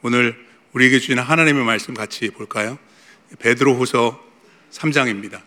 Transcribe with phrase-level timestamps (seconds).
[0.00, 0.36] 오늘
[0.74, 2.78] 우리에게 주시는 하나님의 말씀 같이 볼까요?
[3.40, 4.22] 베드로후서
[4.70, 5.40] 3장입니다.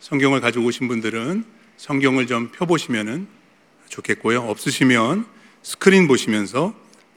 [0.00, 1.44] 성경을 가지고 오신 분들은
[1.76, 3.28] 성경을 좀 펴보시면
[3.90, 4.40] 좋겠고요.
[4.44, 5.26] 없으시면
[5.62, 6.74] 스크린 보시면서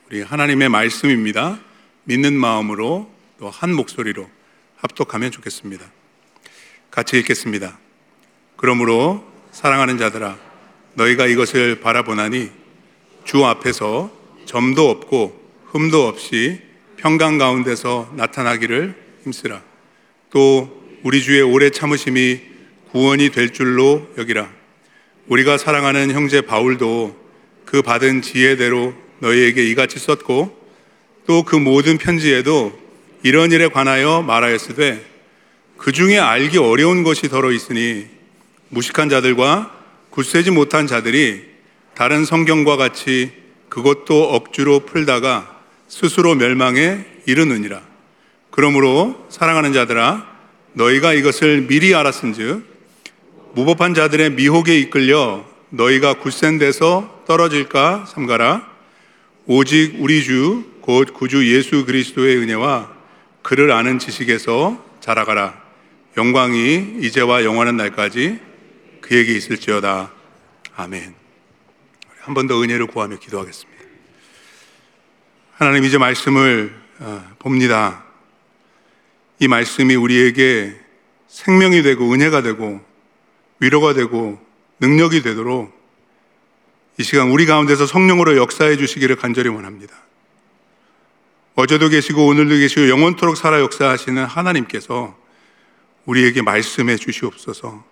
[0.09, 1.62] 우리 하나님의 말씀입니다.
[2.04, 4.30] 믿는 마음으로 또 한 목소리로
[4.76, 5.89] 합독하면 좋겠습니다.
[6.92, 7.80] 같이 읽겠습니다.
[8.58, 10.38] 그러므로 사랑하는 자들아,
[10.96, 12.52] 너희가 이것을 바라보나니
[13.23, 14.12] 주 앞에서
[14.46, 16.70] 점도 없고 흠도 없이
[17.02, 19.63] 평강 가운데서 나타나기를 힘쓰라.
[20.30, 22.39] 또 우리 주의 오래 참으심이
[22.91, 24.48] 구원이 될 줄로 여기라.
[25.27, 27.20] 우리가 사랑하는 형제 바울도
[27.66, 30.62] 그 받은 지혜대로 너희에게 이같이 썼고
[31.26, 32.77] 또 그 모든 편지에도
[33.23, 35.04] 이런 일에 관하여 말하였으되
[35.77, 38.05] 그 중에 알기 어려운 것이 더러 있으니
[38.70, 39.76] 무식한 자들과
[40.12, 41.45] 굳세지 못한 자들이
[41.95, 43.31] 다른 성경과 같이
[43.70, 45.60] 그것도 억지로 풀다가
[45.91, 47.81] 스스로 멸망에 이르느니라.
[48.49, 50.26] 그러므로 사랑하는 자들아
[50.73, 52.63] 너희가 이것을 미리 알았은즉
[53.55, 58.71] 무법한 자들의 미혹에 이끌려 너희가 굳센 데서 떨어질까 삼가라.
[59.46, 62.91] 오직 우리 주 곧 구주 예수 그리스도의 은혜와
[63.43, 65.62] 그를 아는 지식에서 자라가라.
[66.18, 68.40] 영광이 이제와 영원한 날까지
[69.02, 70.12] 그에게 있을지어다.
[70.75, 71.13] 아멘.
[72.22, 73.71] 한 번 더 은혜를 구하며 기도하겠습니다.
[75.62, 78.03] 하나님 이제 말씀을 어, 봅니다.
[79.38, 80.75] 이 말씀이 우리에게
[81.28, 82.81] 생명이 되고 은혜가 되고
[83.59, 84.44] 위로가 되고
[84.79, 85.72] 능력이 되도록
[86.97, 89.95] 이 시간 우리 가운데서 성령으로 역사해 주시기를 간절히 원합니다.
[91.53, 95.16] 어제도 계시고 오늘도 계시고 영원토록 살아 역사하시는 하나님께서
[96.06, 97.85] 우리에게 말씀해 주시옵소서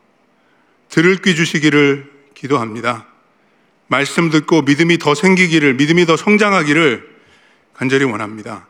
[0.90, 3.06] 들을 귀 주시기를 기도합니다.
[3.86, 7.19] 말씀 듣고 믿음이 더 생기기를, 믿음이 더 성장하기를
[7.80, 8.68] 간절히 원합니다.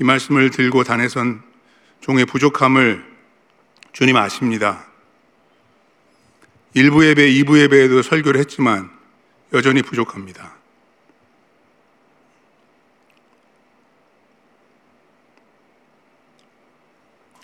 [0.00, 1.42] 이 말씀을 들고 단에선
[2.00, 3.04] 종의 부족함을
[3.92, 4.86] 주님 아십니다.
[6.74, 8.90] 1부 예배, 2부 예배에도 설교를 했지만
[9.52, 10.56] 여전히 부족합니다.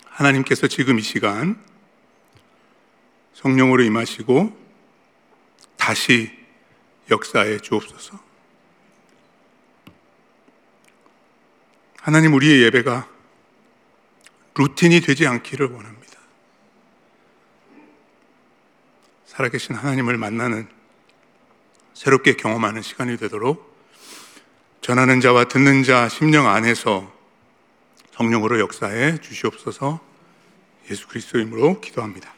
[0.05, 1.63] 하나님께서 지금 이 시간
[3.35, 4.57] 성령으로 임하시고
[5.77, 6.31] 다시
[7.11, 8.26] 역사에 주옵소서.
[12.07, 13.05] 하나님 우리의 예배가
[14.55, 16.17] 루틴이 되지 않기를 원합니다.
[19.25, 20.69] 살아계신 하나님을 만나는
[21.93, 23.77] 새롭게 경험하는 시간이 되도록
[24.79, 27.13] 전하는 자와 듣는 자 심령 안에서
[28.11, 29.99] 성령으로 역사해 주시옵소서
[30.89, 32.33] 예수 그리스도 이름으로 기도합니다.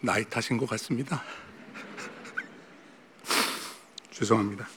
[0.00, 1.22] 나이 타신 것 같습니다.
[4.22, 4.68] 죄송합니다.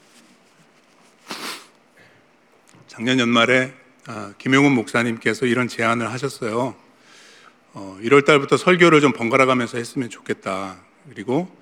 [2.87, 3.75] 작년 연말에
[4.07, 6.75] 아, 김용훈 목사님께서 이런 제안을 하셨어요.
[7.73, 10.77] 어, 1월 달부터 설교를 좀 번갈아 가면서 했으면 좋겠다.
[11.09, 11.55] 그리고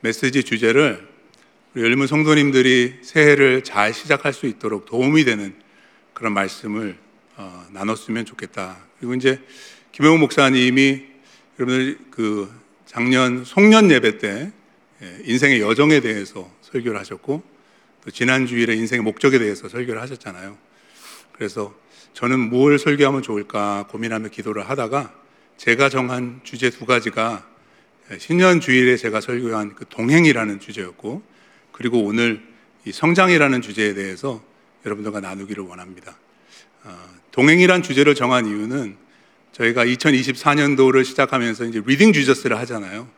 [0.00, 1.06] 메시지 주제를
[1.74, 5.54] 우리 열무 성도님들이 새해를 잘 시작할 수 있도록 도움이 되는
[6.14, 6.96] 그런 말씀을
[7.36, 8.78] 어, 나눴으면 좋겠다.
[8.98, 9.42] 그리고 이제
[9.92, 11.04] 김용훈 목사님이
[11.58, 12.50] 여러분들 그
[12.86, 14.52] 작년 송년 예배 때 예,
[15.24, 17.42] 인생의 여정에 대해서 설교를 하셨고
[18.04, 20.56] 또 지난 주일에 인생의 목적에 대해서 설교를 하셨잖아요.
[21.32, 21.74] 그래서
[22.14, 25.12] 저는 뭘 설교하면 좋을까 고민하며 기도를 하다가
[25.56, 27.46] 제가 정한 주제 두 가지가
[28.10, 31.22] 예, 신년 주일에 제가 설교한 그 동행이라는 주제였고
[31.72, 32.40] 그리고 오늘
[32.84, 34.42] 이 성장이라는 주제에 대해서
[34.84, 36.16] 여러분들과 나누기를 원합니다.
[36.84, 36.96] 어,
[37.32, 38.96] 동행이란 주제를 정한 이유는
[39.52, 43.08] 저희가 2024년도를 시작하면서 이제 Reading Jesus를 하잖아요.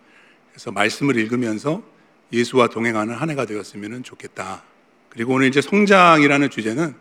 [0.59, 1.85] 그래서 말씀을 읽으면서
[2.33, 4.65] 예수와 동행하는 한 해가 되었으면 좋겠다.
[5.09, 6.97] 그리고 오늘 이제 성장이라는 주제는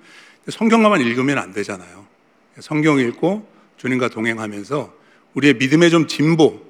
[0.47, 2.05] 성경만 읽으면 안 되잖아요.
[2.59, 4.93] 성경 읽고 주님과 동행하면서
[5.33, 6.63] 우리의 믿음의 좀 진보,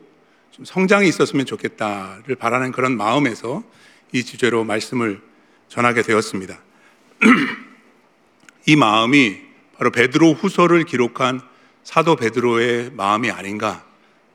[0.52, 3.66] 좀 성장이 있었으면 좋겠다를 바라는 그런 마음에서
[4.14, 5.22] 이 주제로 말씀을
[5.68, 6.58] 전하게 되었습니다.
[8.66, 9.42] 이 마음이
[9.78, 11.42] 바로 베드로 후서를 기록한
[11.84, 13.86] 사도 베드로의 마음이 아닌가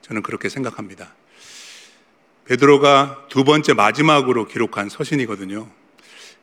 [0.03, 1.15] 저는 그렇게 생각합니다.
[2.47, 5.69] 베드로가 두 번째 마지막으로 기록한 서신이거든요.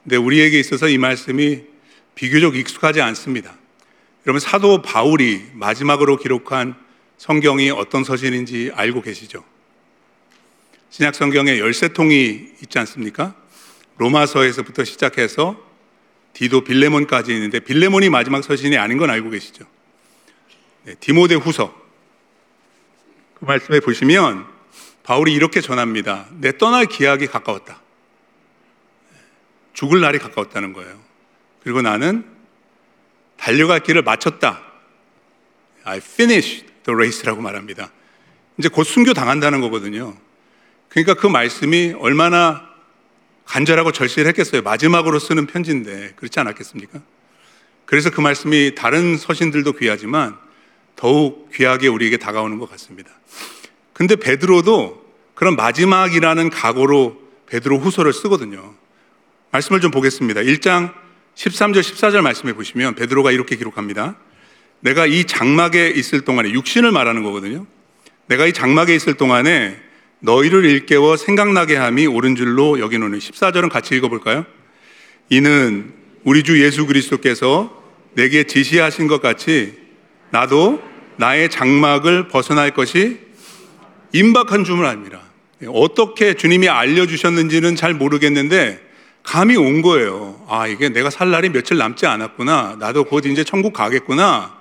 [0.03, 1.63] 근데 우리에게 있어서 이 말씀이
[2.15, 3.55] 비교적 익숙하지 않습니다.
[4.25, 6.75] 여러분 사도 바울이 마지막으로 기록한
[7.17, 9.43] 성경이 어떤 서신인지 알고 계시죠?
[10.89, 13.35] 신약 성경에 열세 통이 있지 않습니까?
[13.97, 15.61] 로마서에서부터 시작해서
[16.33, 19.65] 디도 빌레몬까지 있는데 빌레몬이 마지막 서신이 아닌 건 알고 계시죠?
[20.85, 21.75] 네, 디모데 후서.
[23.35, 24.58] 그 말씀에 보시면
[25.03, 26.27] 바울이 이렇게 전합니다.
[26.39, 27.81] 내 떠날 기약이 가까웠다.
[29.73, 30.99] 죽을 날이 가까웠다는 거예요.
[31.63, 32.25] 그리고 나는
[33.37, 34.61] 달려갈 길을 마쳤다.
[35.83, 37.91] I finished the race라고 말합니다.
[38.57, 40.15] 이제 곧 순교 당한다는 거거든요.
[40.89, 42.67] 그러니까 그 말씀이 얼마나
[43.45, 44.61] 간절하고 절실했겠어요.
[44.61, 46.99] 마지막으로 쓰는 편지인데 그렇지 않았겠습니까?
[47.85, 50.37] 그래서 그 말씀이 다른 서신들도 귀하지만
[50.95, 53.09] 더욱 귀하게 우리에게 다가오는 것 같습니다.
[53.99, 55.03] 근데 베드로도
[55.35, 57.17] 그런 마지막이라는 각오로
[57.47, 58.73] 베드로 후서를 쓰거든요.
[59.51, 60.39] 말씀을 좀 보겠습니다.
[60.39, 60.93] 1장
[61.35, 64.15] 13절 14절 말씀해 보시면 베드로가 이렇게 기록합니다.
[64.79, 67.65] 내가 이 장막에 있을 동안에 육신을 말하는 거거든요.
[68.27, 69.77] 내가 이 장막에 있을 동안에
[70.19, 74.45] 너희를 일깨워 생각나게 함이 옳은 줄로 여기노니 14절은 같이 읽어볼까요?
[75.27, 75.93] 이는
[76.23, 79.77] 우리 주 예수 그리스도께서 내게 지시하신 것 같이
[80.29, 80.81] 나도
[81.17, 83.27] 나의 장막을 벗어날 것이
[84.13, 85.21] 임박한 줌을 압니다.
[85.67, 88.81] 어떻게 주님이 알려주셨는지는 잘 모르겠는데
[89.23, 90.43] 감이 온 거예요.
[90.47, 92.77] 아, 이게 내가 살 날이 며칠 남지 않았구나.
[92.79, 94.57] 나도 곧 이제 천국 가겠구나.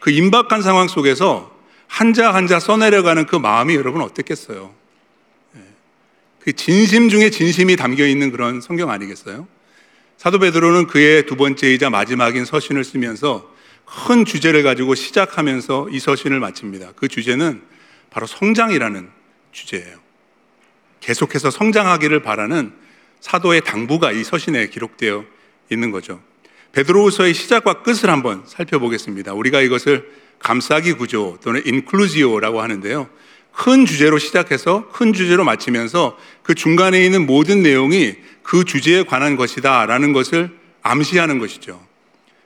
[0.00, 1.54] 그 임박한 상황 속에서
[1.88, 4.74] 한자 한자 써내려가는 그 마음이 여러분 어땠겠어요?
[6.40, 9.48] 그 진심 중에 진심이 담겨 있는 그런 성경 아니겠어요?
[10.16, 13.52] 사도 베드로는 그의 두 번째이자 마지막인 서신을 쓰면서
[13.84, 16.92] 큰 주제를 가지고 시작하면서 이 서신을 마칩니다.
[16.96, 17.62] 그 주제는
[18.16, 19.10] 바로 성장이라는
[19.52, 19.98] 주제예요.
[21.00, 22.72] 계속해서 성장하기를 바라는
[23.20, 25.22] 사도의 당부가 이 서신에 기록되어
[25.70, 26.22] 있는 거죠.
[26.72, 29.34] 베드로후서의 시작과 끝을 한번 살펴보겠습니다.
[29.34, 33.10] 우리가 이것을 감싸기 구조 또는 인클루지오라고 하는데요.
[33.52, 40.14] 큰 주제로 시작해서 큰 주제로 마치면서 그 중간에 있는 모든 내용이 그 주제에 관한 것이다라는
[40.14, 41.86] 것을 암시하는 것이죠.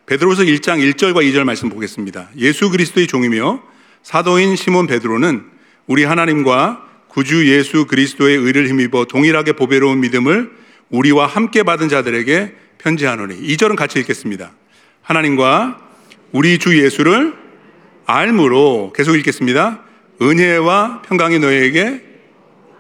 [0.07, 2.31] 베드로서 1장 1절과 2절 말씀 보겠습니다.
[2.39, 3.63] 예수 그리스도의 종이며
[4.03, 10.51] 사도인 시몬 베드로는 우리 하나님과 구주 예수 그리스도의 의를 힘입어 동일하게 보배로운 믿음을
[10.91, 14.53] 우리와 함께 받은 자들에게 편지하노니 2절은 같이 읽겠습니다.
[15.03, 15.81] 하나님과
[16.33, 17.35] 우리 주 예수를
[18.07, 19.83] 알므로 계속 읽겠습니다.
[20.23, 22.03] 은혜와 평강이 너에게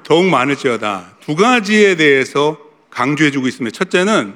[0.02, 1.16] 더욱 많을지어다.
[1.20, 2.58] 두 가지에 대해서
[2.90, 3.76] 강조해주고 있습니다.
[3.76, 4.34] 첫째는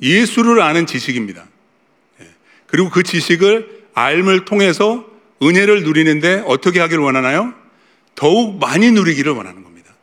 [0.00, 1.44] 예수를 아는 지식입니다.
[2.20, 2.26] 예.
[2.66, 5.06] 그리고 그 지식을 알을 통해서
[5.42, 7.54] 은혜를 누리는데 어떻게 하기를 원하나요?
[8.16, 9.94] 더욱 많이 누리기를 원하는 겁니다.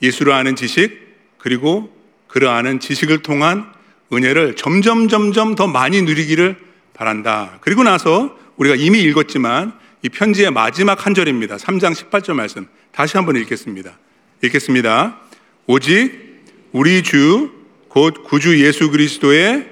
[0.00, 1.02] 예수를 아는 지식,
[1.38, 1.92] 그리고
[2.28, 3.72] 그를 아는 지식을 통한
[4.12, 6.56] 은혜를 점점 점점 더 많이 누리기를
[6.92, 7.58] 바란다.
[7.60, 9.72] 그리고 나서 우리가 이미 읽었지만
[10.02, 11.56] 이 편지의 마지막 한 절입니다.
[11.56, 12.68] 3장 18절 말씀.
[12.92, 13.98] 다시 한번 읽겠습니다.
[14.42, 15.18] 읽겠습니다.
[15.66, 16.42] 오직
[16.72, 17.50] 우리 주,
[17.88, 19.70] 곧 구주 예수 그리스도의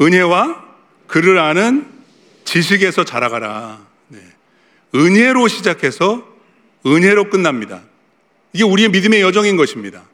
[0.00, 0.64] 은혜와
[1.06, 1.86] 그를 아는
[2.44, 3.84] 지식에서 자라가라.
[4.08, 4.20] 네.
[4.94, 6.33] 은혜로 시작해서
[6.86, 7.82] 은혜로 끝납니다.
[8.52, 10.04] 이게 우리의 믿음의 여정인 것입니다.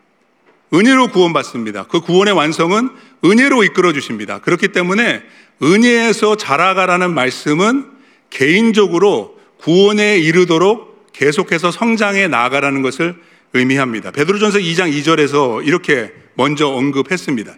[0.72, 1.86] 은혜로 구원받습니다.
[1.88, 2.90] 그 구원의 완성은
[3.24, 4.38] 은혜로 이끌어 주십니다.
[4.38, 5.22] 그렇기 때문에
[5.62, 7.90] 은혜에서 자라가라는 말씀은
[8.30, 13.16] 개인적으로 구원에 이르도록 계속해서 성장해 나아가라는 것을
[13.52, 14.12] 의미합니다.
[14.12, 17.54] 베드로전서 2장 2절에서 이렇게 먼저 언급했습니다.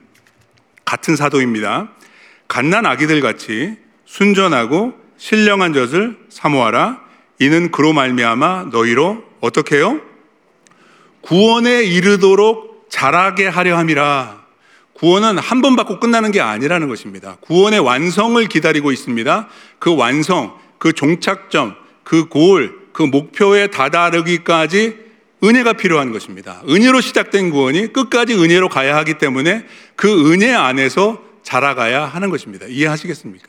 [0.85, 1.93] 같은 사도입니다.
[2.49, 3.77] 갓난 아기들 같이
[4.07, 7.01] 순전하고 신령한 젖을 사모하라.
[7.39, 10.01] 이는 그로 말미암아 너희로 어떻게 해요?
[11.23, 14.43] 구원에 이르도록 자라게 하려 함이라.
[14.95, 17.37] 구원은 한 번 받고 끝나는 게 아니라는 것입니다.
[17.41, 19.49] 구원의 완성을 기다리고 있습니다.
[19.79, 24.97] 그 완성, 그 종착점, 그 골, 그 목표에 다다르기까지
[25.43, 26.63] 은혜가 필요한 것입니다.
[26.69, 29.67] 은혜로 시작된 구원이 끝까지 은혜로 가야 하기 때문에
[29.97, 32.67] 그 은혜 안에서 자라가야 하는 것입니다.
[32.69, 33.49] 이해하시겠습니까?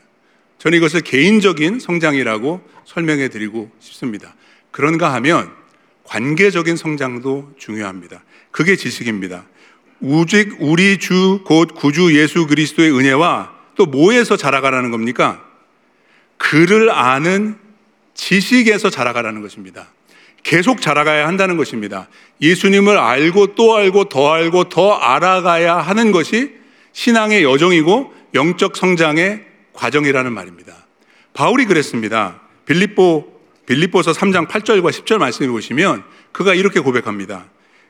[0.63, 4.34] 저는 이것을 개인적인 성장이라고 설명해 드리고 싶습니다.
[4.72, 5.51] 그런가 하면
[6.05, 8.24] 관계적인 성장도 중요합니다.
[8.51, 9.43] 그게 지식입니다.
[10.00, 15.43] 우직 우리 주 곧 구주 예수 그리스도의 은혜와 또 뭐에서 자라가라는 겁니까?
[16.38, 17.58] 그를 아는
[18.13, 19.89] 지식에서 자라가라는 것입니다.
[20.43, 22.08] 계속 자라가야 한다는 것입니다.
[22.39, 26.53] 예수님을 알고 또 알고 더 알고 더 알아가야 하는 것이
[26.93, 30.74] 신앙의 여정이고 영적 성장의 과정이라는 말입니다.
[31.34, 32.42] 바울이 그랬습니다.
[32.65, 33.34] 빌립보
[33.65, 37.46] 빌립보서 3장 8절과 10절 말씀해 보시면 그가 이렇게 고백합니다.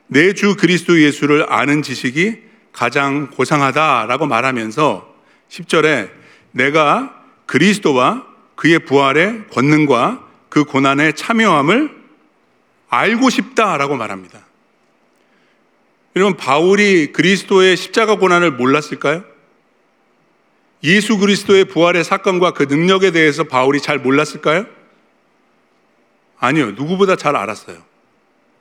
[0.08, 2.38] 내 주 그리스도 예수를 아는 지식이
[2.72, 5.14] 가장 고상하다라고 말하면서
[5.50, 6.10] 10절에
[6.52, 8.26] 내가 그리스도와
[8.56, 12.04] 그의 부활의 권능과 그 고난의 참여함을
[12.90, 14.46] 알고 싶다라고 말합니다.
[16.16, 19.24] 여러분, 바울이 그리스도의 십자가 고난을 몰랐을까요?
[20.84, 24.66] 예수 그리스도의 부활의 사건과 그 능력에 대해서 바울이 잘 몰랐을까요?
[26.38, 26.72] 아니요.
[26.72, 27.82] 누구보다 잘 알았어요.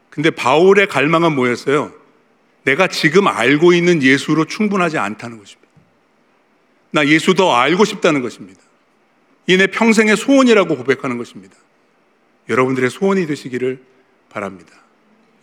[0.09, 1.93] 근데 바울의 갈망은 뭐였어요?
[2.65, 5.69] 내가 지금 알고 있는 예수로 충분하지 않다는 것입니다.
[6.93, 8.61] 나 예수 더 알고 싶다는 것입니다.
[9.49, 11.57] 이내 평생의 소원이라고 고백하는 것입니다.
[12.49, 13.83] 여러분들의 소원이 되시기를
[14.31, 14.71] 바랍니다.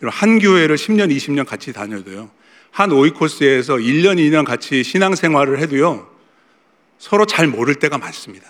[0.02, 2.30] 한 교회를 10년, 20년 같이 다녀도요.
[2.70, 6.08] 한 오이코스에서 1년, 2년 같이 신앙생활을 해도요.
[7.00, 8.46] 서로 잘 모를 때가 많습니다.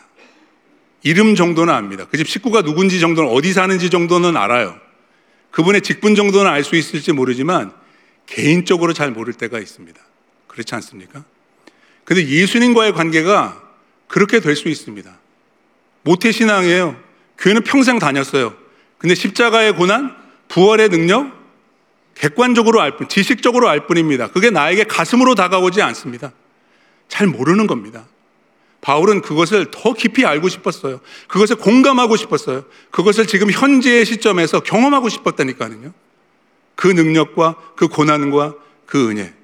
[1.02, 2.06] 이름 정도는 압니다.
[2.06, 4.76] 그 집 식구가 누군지 정도는 어디 사는지 정도는 알아요.
[5.52, 7.72] 그분의 직분 정도는 알 수 있을지 모르지만
[8.26, 9.98] 개인적으로 잘 모를 때가 있습니다.
[10.48, 11.24] 그렇지 않습니까?
[12.04, 13.62] 근데 예수님과의 관계가
[14.08, 15.16] 그렇게 될 수 있습니다.
[16.02, 16.96] 모태신앙이에요.
[17.38, 18.54] 교회는 평생 다녔어요.
[18.98, 20.14] 근데 십자가의 고난,
[20.48, 21.32] 부활의 능력,
[22.16, 24.28] 객관적으로 알 뿐, 지식적으로 알 뿐입니다.
[24.28, 26.32] 그게 나에게 가슴으로 다가오지 않습니다.
[27.08, 28.06] 잘 모르는 겁니다.
[28.80, 31.00] 바울은 그것을 더 깊이 알고 싶었어요.
[31.28, 32.64] 그것을 공감하고 싶었어요.
[32.90, 35.92] 그것을 지금 현재의 시점에서 경험하고 싶었다니까요.
[36.76, 38.54] 그 능력과 그 고난과
[38.86, 39.34] 그 은혜.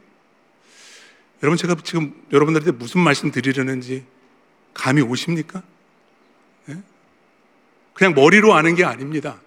[1.42, 4.04] 여러분, 제가 지금 여러분들한테 무슨 말씀 드리려는지
[4.72, 5.62] 감이 오십니까?
[6.64, 6.76] 네?
[7.92, 9.38] 그냥 머리로 아는 게 아닙니다.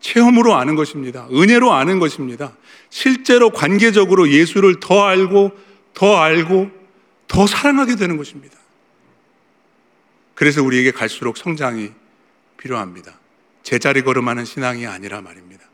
[0.00, 1.28] 체험으로 아는 것입니다.
[1.32, 2.56] 은혜로 아는 것입니다.
[2.90, 5.52] 실제로 관계적으로 예수를 더 알고,
[5.94, 6.70] 더 알고,
[7.28, 8.56] 더 사랑하게 되는 것입니다.
[10.36, 11.92] 그래서 우리에게 갈수록 성장이
[12.58, 13.18] 필요합니다.
[13.62, 15.64] 제자리 걸음하는 신앙이 아니라 말입니다.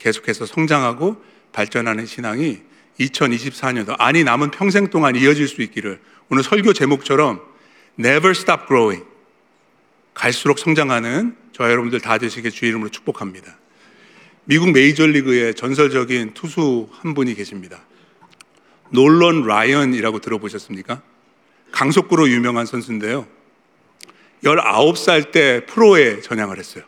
[0.00, 2.60] 계속해서 성장하고 발전하는 신앙이
[2.98, 7.40] 2024년도 아니 남은 평생 동안 이어질 수 있기를 오늘 설교 제목처럼
[7.98, 9.06] Never Stop Growing
[10.14, 13.56] 갈수록 성장하는 저와 여러분들 다 되시게 주의 이름으로 축복합니다.
[14.44, 17.80] 미국 메이저리그의 전설적인 투수 한 분이 계십니다.
[18.90, 21.02] 놀런 라이언이라고 들어보셨습니까?
[21.70, 23.37] 강속구로 유명한 선수인데요.
[24.44, 26.84] 19살 때 프로에 전향을 했어요.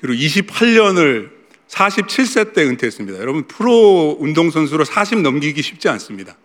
[0.00, 1.30] 그리고 28년을
[1.68, 3.18] 47세 때 은퇴했습니다.
[3.18, 6.36] 여러분, 프로 운동선수로 40 넘기기 쉽지 않습니다.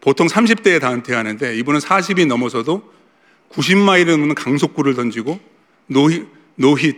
[0.00, 2.92] 보통 30대에 다 은퇴하는데 이분은 40이 넘어서도
[3.50, 5.38] 90마일을 넘는 강속구를 던지고
[5.86, 6.96] 노히, 노힛,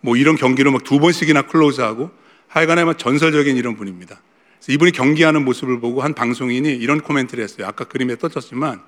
[0.00, 2.10] 뭐 이런 경기로 막두 번씩이나 클로즈하고
[2.48, 4.20] 하여간에 막 전설적인 이런 분입니다.
[4.68, 7.66] 이분이 경기하는 모습을 보고 한 방송인이 이런 코멘트를 했어요.
[7.66, 8.82] 아까 그림에 떠졌지만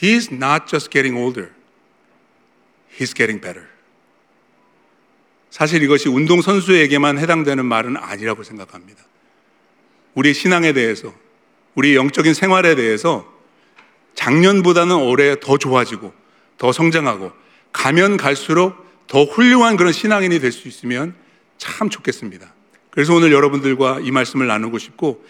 [0.00, 1.50] He's not just getting older.
[2.98, 3.68] He's getting better.
[5.50, 9.02] 사실 이것이 운동선수에게만 해당되는 말은 아니라고 생각합니다.
[10.14, 11.12] 우리 신앙에 대해서,
[11.74, 13.26] 우리 영적인 생활에 대해서
[14.14, 16.12] 작년보다는 올해 더 좋아지고,
[16.58, 17.32] 더 성장하고,
[17.72, 18.74] 가면 갈수록
[19.06, 21.14] 더 훌륭한 그런 신앙인이 될 수 있으면
[21.58, 22.54] 참 좋겠습니다.
[22.90, 25.24] 그래서 오늘 여러분들과 이 말씀을 나누고 싶고,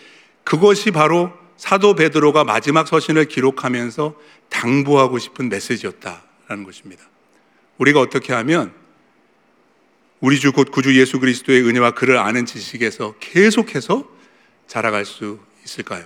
[0.45, 4.15] 그것이 바로 사도 베드로가 마지막 서신을 기록하면서
[4.49, 7.10] 당부하고 싶은 메시지였다라는 것입니다.
[7.81, 8.73] 우리가 어떻게 하면
[10.21, 14.07] 우리 주 곧 구주 예수 그리스도의 은혜와 그를 아는 지식에서 계속해서
[14.67, 16.05] 자라갈 수 있을까요?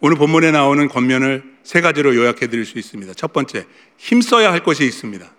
[0.00, 3.12] 오늘 본문에 나오는 권면을 세 가지로 요약해 드릴 수 있습니다.
[3.14, 3.66] 첫 번째,
[3.98, 5.30] 힘써야 할 것이 있습니다.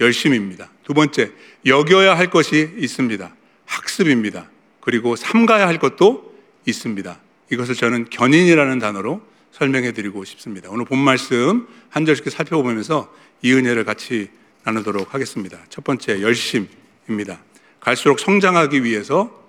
[0.00, 0.70] 열심입니다.
[0.84, 1.32] 두 번째,
[1.64, 3.34] 여겨야 할 것이 있습니다.
[3.64, 4.50] 학습입니다.
[4.80, 6.34] 그리고 삼가야 할 것도
[6.66, 7.20] 있습니다.
[7.50, 9.22] 이것을 저는 견인이라는 단어로
[9.52, 10.68] 설명해 드리고 싶습니다.
[10.70, 14.30] 오늘 본 말씀 한 절씩 살펴보면서 이 은혜를 같이
[14.64, 15.58] 나누도록 하겠습니다.
[15.68, 16.68] 첫 번째, 열심.
[17.08, 17.40] 입니다.
[17.80, 19.42] 갈수록 성장하기 위해서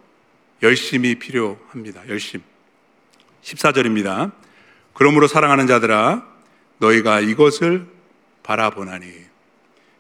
[0.64, 2.08] 열심이 필요합니다.
[2.10, 2.42] 열심.
[3.44, 4.32] 14절입니다.
[4.94, 6.26] 그러므로 사랑하는 자들아
[6.80, 7.86] 너희가 이것을
[8.42, 9.08] 바라보나니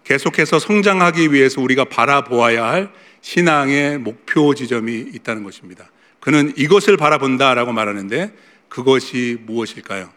[0.03, 2.91] 계속해서 성장하기 위해서 우리가 바라보아야 할
[3.21, 5.89] 신앙의 목표 지점이 있다는 것입니다.
[6.19, 8.33] 그는 이것을 바라본다라고 말하는데
[8.67, 10.09] 그것이 무엇일까요?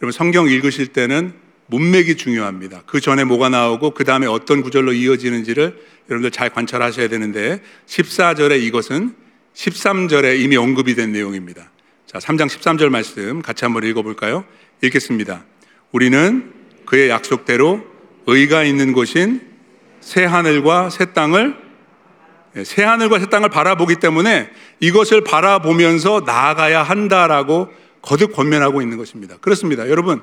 [0.00, 1.34] 여러분 성경 읽으실 때는
[1.66, 2.82] 문맥이 중요합니다.
[2.86, 5.78] 그 전에 뭐가 나오고 그 다음에 어떤 구절로 이어지는지를
[6.10, 9.14] 여러분들 잘 관찰하셔야 되는데 14절에 이것은
[9.54, 11.70] 13절에 이미 언급이 된 내용입니다.
[12.06, 14.44] 자, 3장 13절 말씀 같이 한번 읽어볼까요?
[14.82, 15.44] 읽겠습니다.
[15.92, 16.52] 우리는
[16.86, 17.82] 그의 약속대로
[18.26, 19.40] 의가 있는 곳인
[20.00, 21.64] 새 하늘과 새 땅을
[22.56, 27.68] 예, 새 하늘과 새 땅을 바라보기 때문에 이것을 바라보면서 나아가야 한다라고
[28.00, 29.36] 거듭 권면하고 있는 것입니다.
[29.40, 29.88] 그렇습니다.
[29.88, 30.20] 여러분,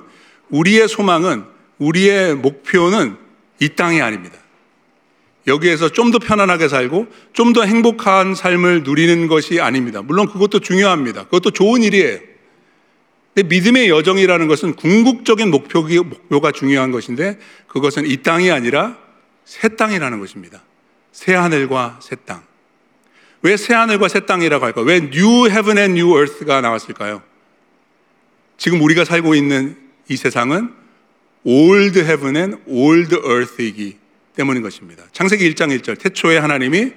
[0.51, 1.45] 우리의 소망은
[1.79, 3.17] 우리의 목표는
[3.59, 4.37] 이 땅이 아닙니다.
[5.47, 10.01] 여기에서 좀 더 편안하게 살고 좀 더 행복한 삶을 누리는 것이 아닙니다.
[10.01, 11.25] 물론 그것도 중요합니다.
[11.25, 12.19] 그것도 좋은 일이에요.
[13.33, 18.97] 근데 믿음의 여정이라는 것은 궁극적인 목표가 중요한 것인데 그것은 이 땅이 아니라
[19.45, 20.61] 새 땅이라는 것입니다.
[21.11, 22.43] 새 하늘과 새 땅.
[23.41, 24.85] 왜 새 하늘과 새 땅이라고 할까요?
[24.85, 27.23] 왜 New Heaven and New Earth가 나왔을까요?
[28.57, 29.77] 지금 우리가 살고 있는
[30.11, 30.73] 이 세상은
[31.45, 33.97] Old Heaven and Old Earth이기
[34.35, 35.03] 때문인 것입니다.
[35.13, 36.91] 창세기 1장 1절 태초에 하나님이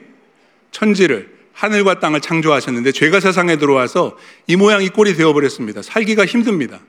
[0.72, 4.18] 천지를 하늘과 땅을 창조하셨는데 죄가 세상에 들어와서
[4.48, 5.82] 이 모양 이 꼴이 되어버렸습니다.
[5.82, 6.80] 살기가 힘듭니다.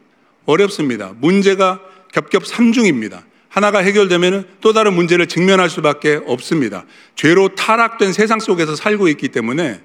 [0.46, 1.14] 어렵습니다.
[1.22, 1.80] 문제가
[2.12, 3.24] 겹겹 삼중입니다.
[3.48, 6.86] 하나가 해결되면 또 다른 문제를 직면할 수밖에 없습니다.
[7.16, 9.80] 죄로 타락된 세상 속에서 살고 있기 때문에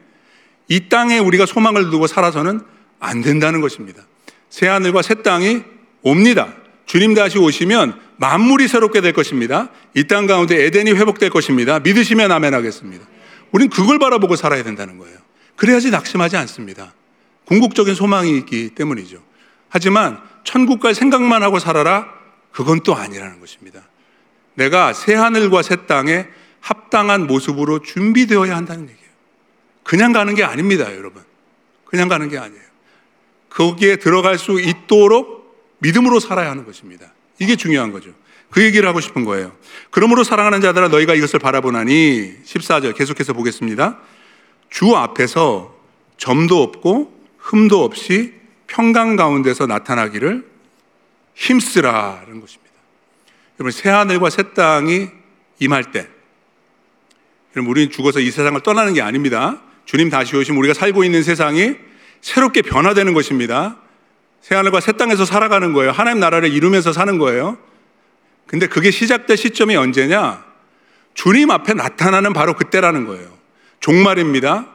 [0.68, 2.62] 이 땅에 우리가 소망을 두고 살아서는
[2.99, 4.06] 안 된다는 것입니다.
[4.49, 6.54] 새 하늘과 새 땅이 옵니다.
[6.87, 9.71] 주님 다시 오시면 만물이 새롭게 될 것입니다.
[9.95, 11.78] 이 땅 가운데 에덴이 회복될 것입니다.
[11.80, 13.07] 믿으시면 아멘 하겠습니다.
[13.52, 15.19] 우린 그걸 바라보고 살아야 된다는 거예요.
[15.57, 16.95] 그래야지 낙심하지 않습니다.
[17.47, 19.23] 궁극적인 소망이 있기 때문이죠.
[19.69, 22.09] 하지만 천국 갈 생각만 하고 살아라?
[22.52, 23.83] 그건 또 아니라는 것입니다.
[24.54, 26.26] 내가 새 하늘과 새 땅에
[26.61, 29.11] 합당한 모습으로 준비되어야 한다는 얘기예요.
[29.83, 31.23] 그냥 가는 게 아닙니다, 여러분.
[31.85, 32.62] 그냥 가는 게 아니에요.
[33.49, 35.39] 거기에 들어갈 수 있도록
[35.80, 37.12] 믿음으로 살아야 하는 것입니다.
[37.38, 38.10] 이게 중요한 거죠.
[38.50, 39.52] 그 얘기를 하고 싶은 거예요.
[39.90, 43.99] 그러므로 사랑하는 자들아 너희가 이것을 바라보나니 14절 계속해서 보겠습니다.
[44.68, 45.75] 주 앞에서
[46.16, 48.34] 점도 없고 흠도 없이
[48.66, 50.46] 평강 가운데서 나타나기를
[51.34, 52.70] 힘쓰라는 것입니다.
[53.58, 55.08] 여러분 새 하늘과 새 땅이
[55.58, 56.08] 임할 때
[57.54, 59.60] 여러분 우리는 죽어서 이 세상을 떠나는 게 아닙니다.
[59.84, 61.75] 주님 다시 오시면 우리가 살고 있는 세상이
[62.20, 63.79] 새롭게 변화되는 것입니다.
[64.40, 65.90] 새 하늘과 새 땅에서 살아가는 거예요.
[65.90, 67.59] 하나님 나라를 이루면서 사는 거예요.
[68.47, 70.44] 근데 그게 시작될 시점이 언제냐?
[71.14, 73.28] 주님 앞에 나타나는 바로 그때라는 거예요.
[73.80, 74.66] 종말입니다.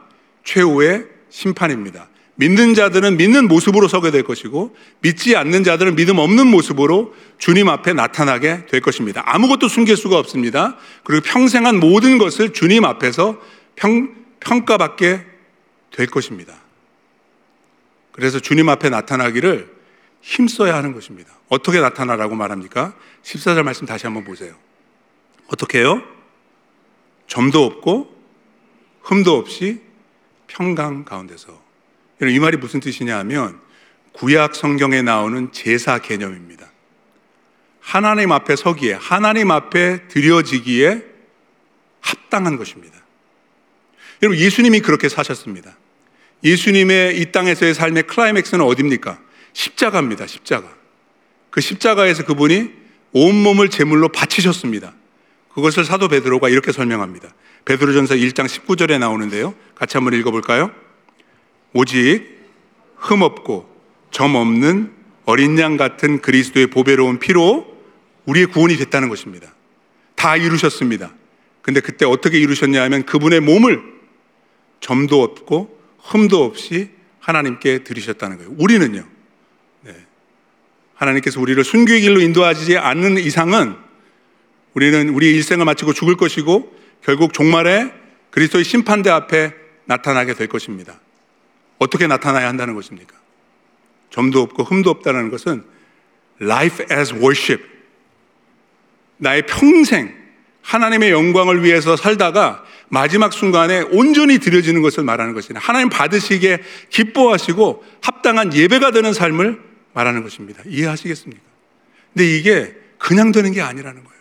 [0.44, 2.08] 최후의 심판입니다.
[2.36, 7.94] 믿는 자들은 믿는 모습으로 서게 될 것이고 믿지 않는 자들은 믿음 없는 모습으로 주님 앞에
[7.94, 9.22] 나타나게 될 것입니다.
[9.26, 10.76] 아무것도 숨길 수가 없습니다.
[11.02, 13.40] 그리고 평생 한 모든 것을 주님 앞에서
[13.74, 15.24] 평, 평가받게
[15.92, 16.54] 될 것입니다.
[18.16, 19.76] 그래서 주님 앞에 나타나기를
[20.22, 21.32] 힘써야 하는 것입니다.
[21.48, 22.94] 어떻게 나타나라고 말합니까?
[23.22, 24.54] 14절 말씀 다시 한번 보세요.
[25.48, 26.02] 어떻게 해요?
[27.28, 28.16] 점도 없고
[29.02, 29.82] 흠도 없이
[30.46, 31.62] 평강 가운데서.
[32.22, 33.60] 이 말이 무슨 뜻이냐 하면
[34.12, 36.70] 구약 성경에 나오는 제사 개념입니다.
[37.80, 41.04] 하나님 앞에 서기에, 하나님 앞에 드려지기에
[42.00, 42.96] 합당한 것입니다.
[44.22, 45.76] 여러분, 예수님이 그렇게 사셨습니다.
[46.46, 49.18] 예수님의 이 땅에서의 삶의 클라이맥스는 어딥니까?
[49.52, 50.72] 십자가입니다, 십자가.
[51.50, 52.70] 그 십자가에서 그분이
[53.12, 54.94] 온몸을 제물로 바치셨습니다.
[55.52, 57.34] 그것을 사도 베드로가 이렇게 설명합니다.
[57.64, 59.54] 베드로전서 1장 19절에 나오는데요.
[59.74, 60.70] 같이 한번 읽어 볼까요?
[61.72, 62.24] 오직
[62.96, 63.68] 흠 없고
[64.12, 64.92] 점 없는
[65.24, 67.66] 어린 양 같은 그리스도의 보배로운 피로
[68.26, 69.52] 우리의 구원이 됐다는 것입니다.
[70.14, 71.12] 다 이루셨습니다.
[71.62, 73.82] 근데 그때 어떻게 이루셨냐 하면 그분의 몸을
[74.80, 75.75] 점도 없고
[76.06, 76.90] 흠도 없이
[77.20, 78.54] 하나님께 드리셨다는 거예요.
[78.58, 79.04] 우리는요.
[80.94, 83.76] 하나님께서 우리를 순교의 길로 인도하지 않는 이상은
[84.74, 87.92] 우리는 우리의 일생을 마치고 죽을 것이고 결국 종말에
[88.30, 91.00] 그리스도의 심판대 앞에 나타나게 될 것입니다.
[91.78, 93.14] 어떻게 나타나야 한다는 것입니까?
[94.10, 95.64] 점도 없고 흠도 없다는 것은
[96.40, 97.64] life as worship.
[99.18, 100.14] 나의 평생
[100.62, 108.54] 하나님의 영광을 위해서 살다가 마지막 순간에 온전히 드려지는 것을 말하는 것이니 하나님 받으시기에 기뻐하시고 합당한
[108.54, 109.60] 예배가 되는 삶을
[109.92, 110.62] 말하는 것입니다.
[110.66, 111.42] 이해하시겠습니까?
[112.14, 114.16] 근데 이게 그냥 되는 게 아니라는 거예요.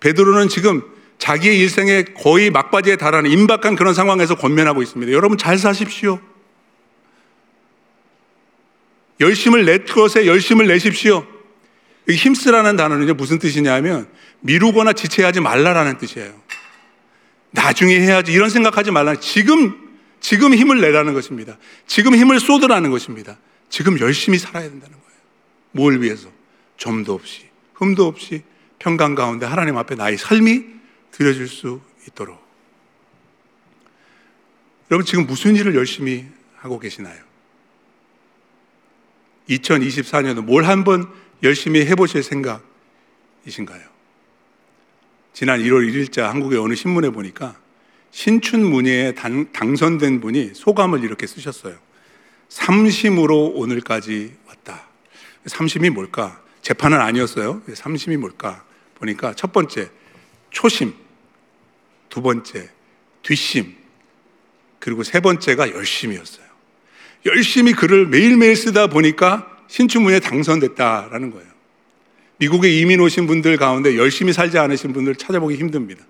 [0.00, 0.82] 베드로는 지금
[1.18, 5.12] 자기의 일생에 거의 막바지에 달하는 임박한 그런 상황에서 권면하고 있습니다.
[5.12, 6.20] 여러분 잘 사십시오.
[9.20, 11.24] 열심을 낼 것에 열심을 내십시오.
[12.08, 14.08] 힘쓰라는 단어는 무슨 뜻이냐면
[14.40, 16.32] 미루거나 지체하지 말라라는 뜻이에요.
[17.52, 19.14] 나중에 해야지 이런 생각하지 말라.
[19.16, 21.58] 지금 지금 힘을 내라는 것입니다.
[21.86, 23.38] 지금 힘을 쏟으라는 것입니다.
[23.68, 25.20] 지금 열심히 살아야 된다는 거예요.
[25.72, 26.28] 뭘 위해서?
[26.76, 28.42] 점도 없이, 흠도 없이
[28.78, 30.64] 평강 가운데 하나님 앞에 나의 삶이
[31.10, 32.40] 드려질 수 있도록.
[34.90, 37.20] 여러분 지금 무슨 일을 열심히 하고 계시나요?
[39.48, 41.12] 2024년도 뭘 한번
[41.42, 43.91] 열심히 해보실 생각이신가요?
[45.32, 47.56] 지난 1월 1일자 한국의 어느 신문에 보니까
[48.10, 51.76] 신춘 문예에 당선된 분이 소감을 이렇게 쓰셨어요.
[52.50, 54.86] 삼심으로 오늘까지 왔다.
[55.46, 56.40] 삼심이 뭘까?
[56.60, 57.62] 재판은 아니었어요.
[57.72, 58.64] 삼심이 뭘까?
[58.94, 59.90] 보니까 첫 번째,
[60.50, 60.92] 초심.
[62.10, 62.68] 두 번째,
[63.22, 63.74] 뒷심.
[64.78, 66.44] 그리고 세 번째가 열심이었어요.
[67.24, 71.51] 열심히 글을 매일매일 쓰다 보니까 신춘문에 당선됐다라는 거예요.
[72.42, 76.04] 미국에 이민 오신 분들 가운데 열심히 살지 않으신 분들 찾아보기 힘듭니다.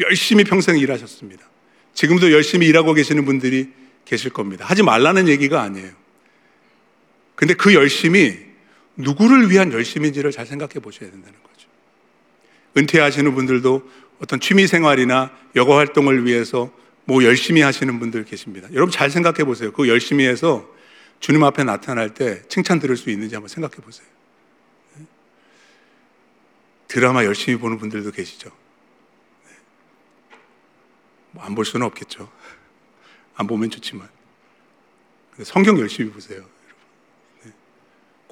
[0.00, 1.48] 열심히 평생 일하셨습니다.
[1.94, 3.68] 지금도 열심히 일하고 계시는 분들이
[4.04, 4.64] 계실 겁니다.
[4.64, 5.92] 하지 말라는 얘기가 아니에요.
[7.36, 8.36] 근데 그 열심이
[8.96, 11.68] 누구를 위한 열심인지를 잘 생각해 보셔야 된다는 거죠.
[12.76, 13.88] 은퇴하시는 분들도
[14.20, 16.72] 어떤 취미 생활이나 여가 활동을 위해서
[17.04, 18.66] 뭐 열심히 하시는 분들 계십니다.
[18.72, 19.70] 여러분 잘 생각해 보세요.
[19.70, 20.68] 그 열심히 해서
[21.20, 24.19] 주님 앞에 나타날 때 칭찬 들을 수 있는지 한번 생각해 보세요.
[26.90, 28.50] 드라마 열심히 보는 분들도 계시죠.
[31.30, 32.28] 뭐 안볼 수는 없겠죠.
[33.36, 34.08] 안 보면 좋지만.
[35.44, 36.44] 성경 열심히 보세요.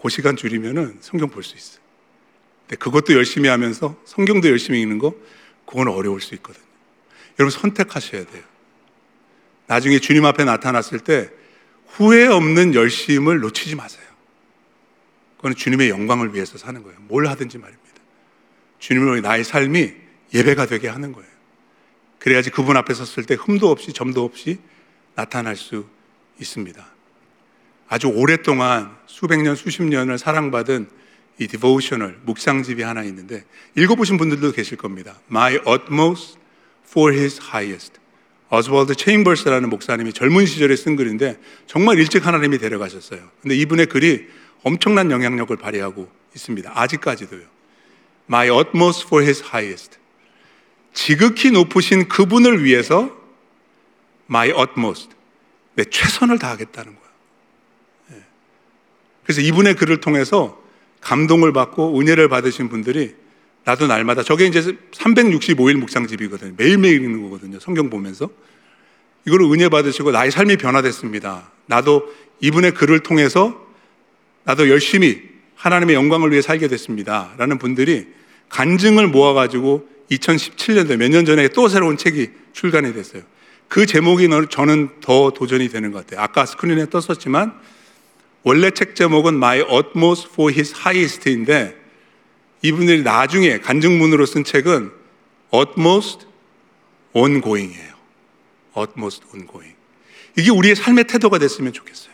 [0.03, 1.81] 그 시간 줄이면은 성경 볼 수 있어요.
[2.63, 5.15] 근데 그것도 열심히 하면서 성경도 열심히 읽는 거,
[5.65, 6.67] 그건 어려울 수 있거든요.
[7.39, 8.43] 여러분 선택하셔야 돼요.
[9.69, 11.31] 나중에 주님 앞에 나타났을 때
[11.87, 14.05] 후회 없는 열심을 놓치지 마세요.
[15.37, 16.99] 그건 주님의 영광을 위해서 사는 거예요.
[17.03, 17.88] 뭘 하든지 말입니다.
[18.79, 19.93] 주님을 나의 삶이
[20.35, 21.29] 예배가 되게 하는 거예요.
[22.19, 24.59] 그래야지 그분 앞에 섰을 때 흠도 없이 점도 없이
[25.15, 25.87] 나타날 수
[26.41, 26.87] 있습니다.
[27.89, 30.89] 아주 오랫동안 수백 년, 수십 년을 사랑받은
[31.41, 33.45] 이 devotional 묵상집이 하나 있는데
[33.77, 35.19] 읽어보신 분들도 계실 겁니다.
[35.31, 36.37] My utmost
[36.87, 37.95] for his highest.
[38.51, 43.21] 어스월드 체인버스라는 목사님이 젊은 시절에 쓴 글인데 정말 일찍 하나님이 데려가셨어요.
[43.43, 44.27] 근데 이분의 글이
[44.65, 46.73] 엄청난 영향력을 발휘하고 있습니다.
[46.75, 47.58] 아직까지도요.
[48.31, 49.99] My utmost for his highest.
[50.93, 53.11] 지극히 높으신 그분을 위해서
[54.29, 55.11] my utmost.
[55.75, 57.09] 내 최선을 다하겠다는 거야.
[58.13, 58.23] 예.
[59.25, 60.61] 그래서 이분의 글을 통해서
[61.01, 63.15] 감동을 받고 은혜를 받으신 분들이
[63.65, 64.61] 나도 날마다 저게 이제
[64.93, 66.55] 365일 묵상집이거든요.
[66.57, 67.61] 매일매일 읽는 거거든요.
[67.61, 68.31] 성경 보면서.
[69.27, 71.51] 이걸 은혜 받으시고 나의 삶이 변화됐습니다.
[71.67, 73.67] 나도 이분의 글을 통해서
[74.45, 75.23] 나도 열심히
[75.55, 77.35] 하나님의 영광을 위해 살게 됐습니다.
[77.37, 78.07] 라는 분들이
[78.49, 83.23] 간증을 모아가지고 2017년도에 몇 년 전에 또 새로운 책이 출간이 됐어요.
[83.69, 86.23] 그 제목이 저는 더 도전이 되는 것 같아요.
[86.25, 87.53] 아까 스크린에 떴었지만
[88.43, 91.77] 원래 책 제목은 My Utmost for His Highest인데
[92.63, 94.91] 이분들이 나중에 간증문으로 쓴 책은
[95.55, 96.27] utmost
[97.13, 97.95] ongoing이에요.
[98.77, 99.77] utmost ongoing.
[100.37, 102.13] 이게 우리의 삶의 태도가 됐으면 좋겠어요.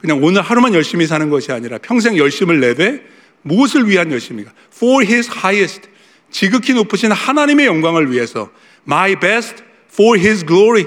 [0.00, 3.02] 그냥 오늘 하루만 열심히 사는 것이 아니라 평생 열심을 내되
[3.46, 4.52] 무엇을 위한 열심인가?
[4.74, 5.88] For his highest.
[6.30, 8.50] 지극히 높으신 하나님의 영광을 위해서
[8.86, 10.86] my best for his glory.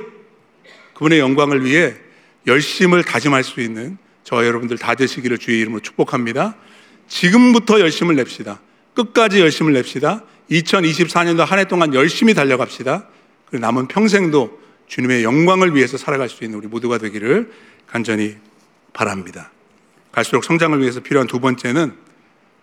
[0.93, 1.95] 그분의 영광을 위해
[2.45, 6.56] 열심을 다짐할 수 있는 저 여러분들 다 되시기를 주의 이름으로 축복합니다.
[7.08, 8.60] 지금부터 열심을 냅시다.
[8.93, 10.24] 끝까지 열심을 냅시다.
[10.52, 13.08] 2024년도 한 해 동안 열심히 달려갑시다.
[13.50, 17.52] 그리고 남은 평생도 주님의 영광을 위해서 살아갈 수 있는 우리 모두가 되기를
[17.88, 18.36] 간절히
[18.93, 19.52] 바랍니다.
[20.12, 21.93] 갈수록 성장을 위해서 필요한 두 번째는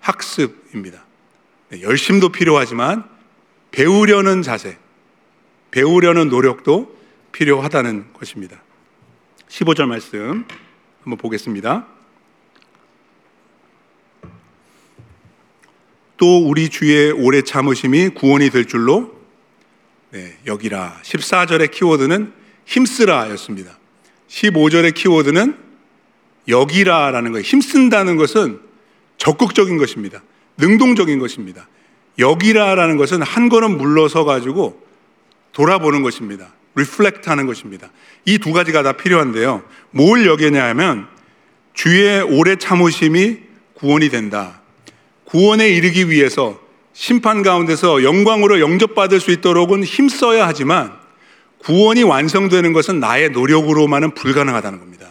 [0.06, 1.04] 학습입니다.
[1.70, 3.04] 네, 열심도 필요하지만
[3.72, 4.78] 배우려는 자세,
[5.72, 6.96] 배우려는 노력도
[7.32, 8.62] 필요하다는 것입니다.
[9.48, 10.44] 15절 말씀
[11.02, 11.86] 한번 보겠습니다.
[16.16, 19.14] 또 우리 주의 오래 참으심이 구원이 될 줄로
[20.10, 21.00] 네, 여기라.
[21.02, 22.32] 14절의 키워드는
[22.64, 23.76] 힘쓰라였습니다.
[24.28, 25.58] 15절의 키워드는
[26.48, 27.42] 여기라라는 거예요.
[27.42, 28.65] 힘쓴다는 것은
[29.18, 30.22] 적극적인 것입니다.
[30.58, 31.68] 능동적인 것입니다.
[32.18, 34.82] 여기라라는 것은 한 걸음 물러서 가지고
[35.52, 36.52] 돌아보는 것입니다.
[36.74, 37.90] reflect 하는 것입니다.
[38.26, 39.62] 이 두 가지가 다 필요한데요.
[39.90, 41.08] 뭘 여기냐 하면
[41.74, 43.38] 주의 오래 참으심이
[43.74, 44.60] 구원이 된다.
[45.24, 46.58] 구원에 이르기 위해서
[46.92, 50.92] 심판 가운데서 영광으로 영접받을 수 있도록은 힘써야 하지만
[51.58, 55.08] 구원이 완성되는 것은 나의 노력으로만은 불가능하다는 겁니다.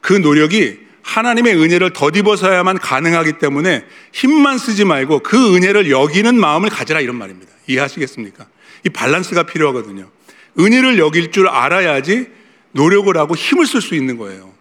[0.00, 7.00] 그 노력이 하나님의 은혜를 덧입어서야만 가능하기 때문에 힘만 쓰지 말고 그 은혜를 여기는 마음을 가지라
[7.00, 7.52] 이런 말입니다.
[7.66, 8.46] 이해하시겠습니까?
[8.86, 10.08] 이 밸런스가 필요하거든요.
[10.58, 12.28] 은혜를 여길 줄 알아야지
[12.72, 14.52] 노력을 하고 힘을 쓸 수 있는 거예요.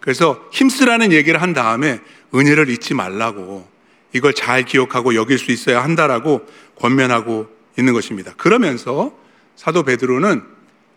[0.00, 2.00] 그래서 힘쓰라는 얘기를 한 다음에
[2.34, 3.66] 은혜를 잊지 말라고
[4.12, 6.44] 이걸 잘 기억하고 여길 수 있어야 한다라고
[6.76, 8.34] 권면하고 있는 것입니다.
[8.36, 9.16] 그러면서
[9.56, 10.42] 사도 베드로는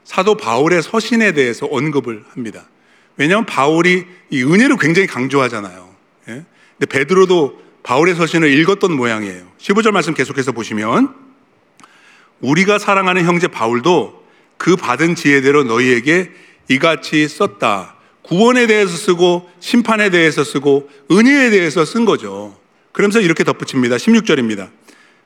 [0.04, 2.66] 사도 바울의 서신에 대해서 언급을 합니다.
[3.18, 5.96] 왜냐하면 바울이 이 은혜를 굉장히 강조하잖아요.
[6.30, 6.46] 예?
[6.78, 9.48] 근데 베드로도 바울의 서신을 읽었던 모양이에요.
[9.58, 11.14] 15절 말씀 계속해서 보시면
[12.42, 14.26] 우리가 사랑하는 형제 바울도
[14.58, 16.32] 그 받은 지혜대로 너희에게
[16.70, 17.96] 이같이 썼다.
[18.22, 22.60] 구원에 대해서 쓰고 심판에 대해서 쓰고 은혜에 대해서 쓴 거죠.
[22.92, 23.96] 그러면서 이렇게 덧붙입니다.
[23.96, 24.70] 16절입니다.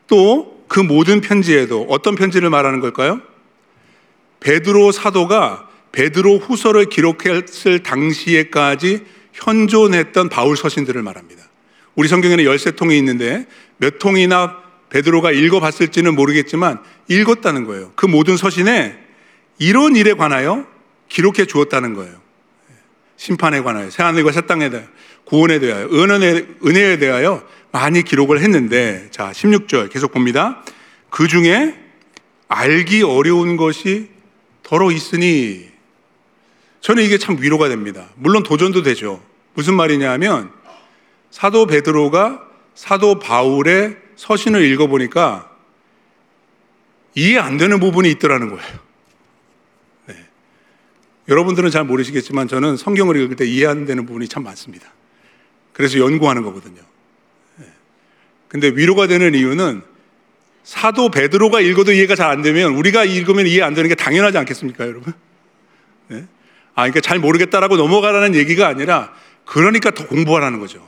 [0.08, 3.20] 또 그 모든 편지에도 어떤 편지를 말하는 걸까요?
[4.40, 11.44] 베드로 사도가 베드로 후서를 기록했을 당시에까지 현존했던 바울 서신들을 말합니다.
[11.96, 13.46] 우리 성경에는 13통이 있는데
[13.78, 14.58] 몇 통이나
[14.90, 17.92] 베드로가 읽어봤을지는 모르겠지만 읽었다는 거예요.
[17.96, 18.98] 그 모든 서신에
[19.58, 20.68] 이런 일에 관하여
[21.10, 22.20] 기록해 주었다는 거예요.
[23.18, 24.88] 심판에 관하여, 새하늘과 새 땅에 대하여,
[25.26, 30.64] 구원에 대하여, 은혜에, 은혜에 대하여 많이 기록을 했는데, 자, 16절 계속 봅니다.
[31.10, 31.76] 그 중에
[32.48, 34.10] 알기 어려운 것이
[34.64, 35.71] 더러 있으니
[36.82, 38.10] 저는 이게 참 위로가 됩니다.
[38.16, 39.24] 물론 도전도 되죠.
[39.54, 40.52] 무슨 말이냐 하면
[41.30, 45.50] 사도 베드로가 사도 바울의 서신을 읽어보니까
[47.16, 48.80] 이해 안 되는 부분이 있더라는 거예요.
[50.08, 50.16] 네.
[51.28, 54.92] 여러분들은 잘 모르시겠지만 저는 성경을 읽을 때 이해 안 되는 부분이 참 많습니다.
[55.74, 56.82] 그래서 연구하는 거거든요.
[57.58, 57.66] 네.
[58.48, 59.84] 근데 위로가 되는 이유는
[60.64, 64.88] 사도 베드로가 읽어도 이해가 잘 안 되면 우리가 읽으면 이해 안 되는 게 당연하지 않겠습니까,
[64.88, 65.14] 여러분?
[66.08, 66.28] 네?
[66.74, 69.14] 아, 그러니까 잘 모르겠다라고 넘어가라는 얘기가 아니라
[69.46, 70.88] 그러니까 더 공부하라는 거죠.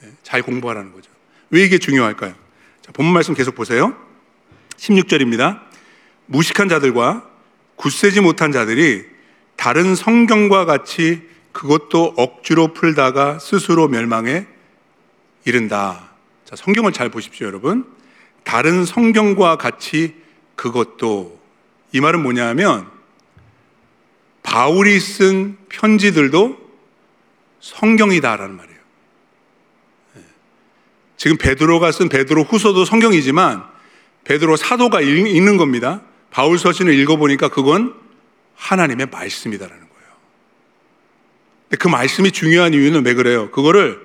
[0.00, 0.10] 네?
[0.22, 1.10] 잘 공부하라는 거죠.
[1.50, 2.34] 왜 이게 중요할까요?
[2.82, 3.94] 자, 본문 말씀 계속 보세요.
[4.76, 5.60] 16절입니다.
[6.26, 7.28] 무식한 자들과
[7.76, 9.04] 굳세지 못한 자들이
[9.56, 14.46] 다른 성경과 같이 그것도 억지로 풀다가 스스로 멸망에
[15.44, 16.10] 이른다.
[16.44, 17.86] 자, 성경을 잘 보십시오, 여러분.
[18.42, 20.14] 다른 성경과 같이
[20.56, 21.40] 그것도
[21.92, 22.93] 이 말은 뭐냐 하면
[24.54, 26.56] 바울이 쓴 편지들도
[27.58, 28.78] 성경이다라는 말이에요.
[30.16, 30.20] 예.
[31.16, 33.64] 지금 베드로가 쓴 베드로 후서도 성경이지만
[34.22, 36.02] 베드로 사도가 읽는 겁니다.
[36.30, 37.94] 바울 서신을 읽어보니까 그건
[38.54, 40.08] 하나님의 말씀이다라는 거예요.
[41.64, 43.50] 근데 그 말씀이 중요한 이유는 왜 그래요?
[43.50, 44.00] 그거를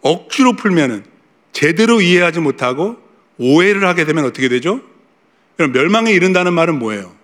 [0.00, 1.04] 억지로 풀면은
[1.52, 2.96] 제대로 이해하지 못하고
[3.36, 4.80] 오해를 하게 되면 어떻게 되죠?
[5.58, 7.19] 그럼 멸망에 이른다는 말은 뭐예요?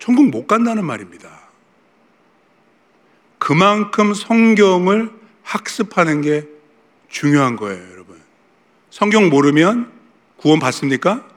[0.00, 1.30] 천국 못 간다는 말입니다.
[3.38, 5.10] 그만큼 성경을
[5.42, 6.48] 학습하는 게
[7.08, 8.20] 중요한 거예요, 여러분.
[8.90, 9.92] 성경 모르면
[10.36, 11.28] 구원 받습니까?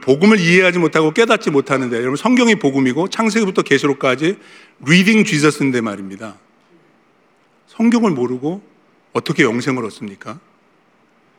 [0.00, 4.38] 복음을 이해하지 못하고 깨닫지 못하는데 여러분 성경이 복음이고 창세기부터 계시록까지
[4.86, 6.36] Reading Jesus인데 말입니다.
[7.66, 8.62] 성경을 모르고
[9.12, 10.38] 어떻게 영생을 얻습니까?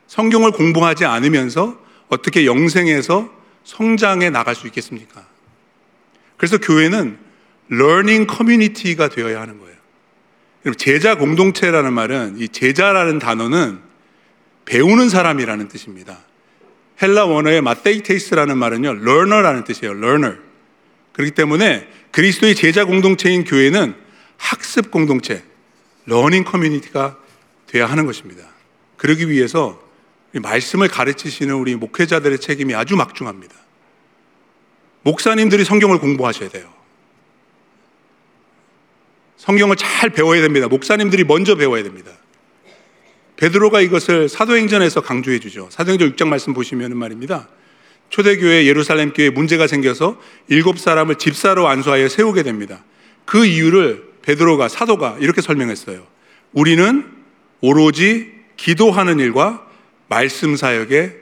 [0.08, 3.30] 성경을 공부하지 않으면서 어떻게 영생에서
[3.63, 5.33] 성장해 나갈 수 있겠습니까?
[6.44, 7.18] 그래서 교회는
[7.72, 10.76] learning community가 되어야 하는 거예요.
[10.76, 13.80] 제자 공동체라는 말은 이 제자라는 단어는
[14.66, 16.20] 배우는 사람이라는 뜻입니다.
[17.02, 19.94] 헬라 원어의 μαθητής라는 말은요, learner라는 뜻이에요.
[19.94, 20.38] learner.
[21.14, 23.96] 그렇기 때문에 그리스도의 제자 공동체인 교회는
[24.36, 25.46] 학습 공동체,
[26.08, 27.20] learning community가
[27.68, 28.44] 돼야 하는 것입니다.
[28.98, 29.82] 그러기 위해서
[30.34, 33.56] 말씀을 가르치시는 우리 목회자들의 책임이 아주 막중합니다.
[35.04, 36.72] 목사님들이 성경을 공부하셔야 돼요.
[39.38, 40.68] 성경을 잘 배워야 됩니다.
[40.68, 42.12] 목사님들이 먼저 배워야 됩니다.
[43.36, 45.68] 베드로가 이것을 사도행전에서 강조해 주죠.
[45.70, 47.50] 사도행전 6장 말씀 보시면 말입니다.
[48.10, 52.84] 초대교회 예루살렘 교회에 문제가 생겨서 일곱 사람을 집사로 안수하여 세우게 됩니다.
[53.26, 56.06] 그 이유를 베드로가 사도가 이렇게 설명했어요.
[56.54, 57.12] 우리는
[57.60, 59.68] 오로지 기도하는 일과
[60.08, 61.16] 말씀 사역에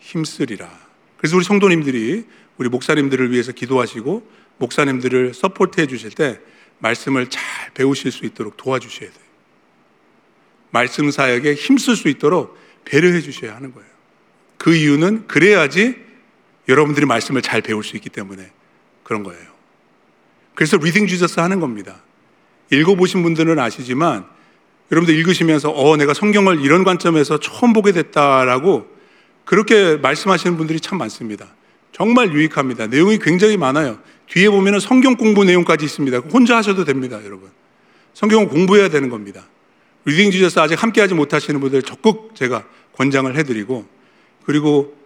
[0.00, 0.70] 힘쓰리라.
[1.16, 2.24] 그래서 우리 성도님들이
[2.56, 6.40] 우리 목사님들을 위해서 기도하시고 목사님들을 서포트해 주실 때
[6.78, 7.42] 말씀을 잘
[7.74, 9.24] 배우실 수 있도록 도와주셔야 돼요.
[10.70, 13.88] 말씀 사역에 힘쓸 수 있도록 배려해 주셔야 하는 거예요.
[14.58, 15.96] 그 이유는 그래야지
[16.68, 18.50] 여러분들이 말씀을 잘 배울 수 있기 때문에
[19.02, 19.44] 그런 거예요.
[20.54, 22.02] 그래서 Reading Jesus 하는 겁니다.
[22.72, 24.26] 읽어보신 분들은 아시지만
[24.90, 28.86] 여러분들 읽으시면서 어 내가 성경을 이런 관점에서 처음 보게 됐다라고
[29.44, 31.54] 그렇게 말씀하시는 분들이 참 많습니다.
[31.94, 32.88] 정말 유익합니다.
[32.88, 33.98] 내용이 굉장히 많아요.
[34.26, 36.18] 뒤에 보면 성경 공부 내용까지 있습니다.
[36.32, 37.50] 혼자 하셔도 됩니다, 여러분.
[38.14, 39.44] 성경을 공부해야 되는 겁니다.
[40.04, 42.64] Reading Jesus 아직 함께 하지 못하시는 분들 적극 제가
[42.96, 43.86] 권장을 해드리고
[44.44, 44.96] 그리고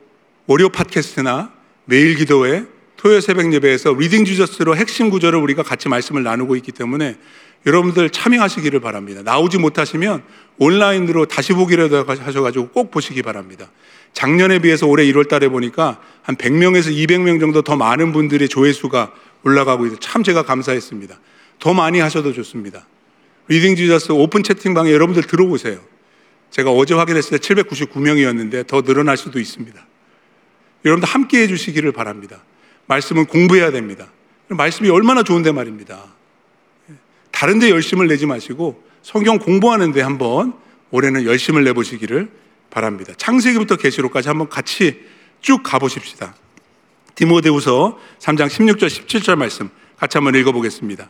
[0.46, 1.52] 월요 팟캐스트나
[1.84, 2.64] 매일 기도회
[2.96, 7.16] 토요 새벽 예배에서 Reading Jesus로 핵심 구절을 우리가 같이 말씀을 나누고 있기 때문에
[7.66, 9.22] 여러분들 참여하시기를 바랍니다.
[9.22, 10.22] 나오지 못하시면
[10.58, 13.70] 온라인으로 다시 보기라도 하셔가지고 꼭 보시기 바랍니다.
[14.18, 19.12] 작년에 비해서 올해 1월 달에 보니까 한 100명에서 200명 정도 더 많은 분들의 조회수가
[19.44, 20.00] 올라가고 있어요.
[20.00, 21.20] 참 제가 감사했습니다.
[21.60, 22.84] 더 많이 하셔도 좋습니다.
[23.46, 25.78] Reading Jesus 오픈 채팅방에 여러분들 들어오세요.
[26.50, 29.86] 제가 어제 확인했을 때 799명이었는데 더 늘어날 수도 있습니다.
[30.84, 32.42] 여러분들 함께 해주시기를 바랍니다.
[32.86, 34.08] 말씀은 공부해야 됩니다.
[34.48, 36.06] 말씀이 얼마나 좋은데 말입니다.
[37.30, 40.54] 다른 데 열심을 내지 마시고 성경 공부하는데 한번
[40.90, 43.12] 올해는 열심을 내보시기를 바랍니다.
[43.16, 45.04] 창세기부터 계시록까지 한번 같이
[45.40, 46.34] 쭉 가보십시다.
[47.14, 51.08] 디모데후서 3장 16절 17절 말씀 같이 한번 읽어보겠습니다.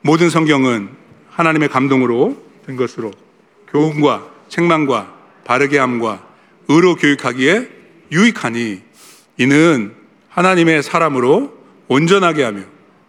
[0.00, 0.90] 모든 성경은
[1.30, 3.12] 하나님의 감동으로 된 것으로
[3.68, 6.26] 교훈과 책망과 바르게 함과
[6.68, 7.68] 의로 교육하기에
[8.10, 8.82] 유익하니
[9.38, 9.94] 이는
[10.28, 11.56] 하나님의 사람으로
[11.88, 12.62] 온전하게 하며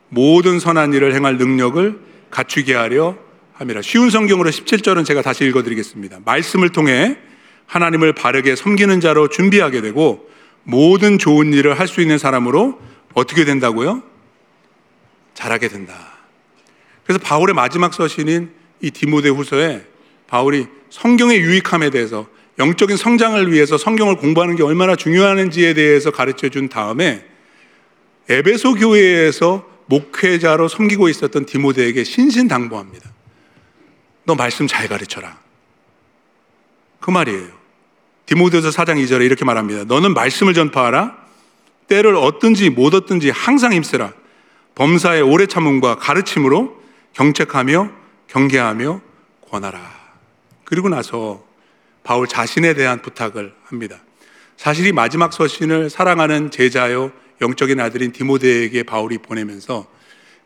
[0.10, 2.00] 모든 선한 일을 행할 능력을
[2.30, 3.18] 갖추게 하려
[3.54, 3.82] 함이라.
[3.82, 6.20] 쉬운 성경으로 17절은 제가 다시 읽어드리겠습니다.
[6.26, 7.18] 말씀을 통해
[7.74, 10.30] 하나님을 바르게 섬기는 자로 준비하게 되고
[10.62, 12.80] 모든 좋은 일을 할 수 있는 사람으로
[13.16, 14.04] 어떻게 된다고요?
[15.34, 16.14] 잘하게 된다.
[17.04, 19.86] 그래서 바울의 마지막 서신인 이 디모데 후서에
[20.28, 22.28] 바울이 성경의 유익함에 대해서
[22.60, 27.26] 영적인 성장을 위해서 성경을 공부하는 게 얼마나 중요한지에 대해서 가르쳐 준 다음에
[28.30, 33.12] 에베소 교회에서 목회자로 섬기고 있었던 디모데에게 신신당부합니다.
[34.26, 35.40] 너 말씀 잘 가르쳐라.
[37.00, 37.63] 그 말이에요.
[38.26, 39.84] 디모데서 4장 2절에 이렇게 말합니다.
[39.86, 41.24] 너는 말씀을 전파하라.
[41.88, 44.14] 때를 얻든지 못 얻든지 항상 힘쓰라.
[44.76, 46.82] 범사의 오래 참음과 가르침으로
[47.14, 47.92] 경책하며
[48.28, 49.02] 경계하며
[49.50, 50.04] 권하라.
[50.64, 51.46] 그리고 나서
[52.04, 54.00] 바울 자신에 대한 부탁을 합니다.
[54.58, 59.88] 사실 이 마지막 서신을 사랑하는 제자요 영적인 아들인 디모데에게 바울이 보내면서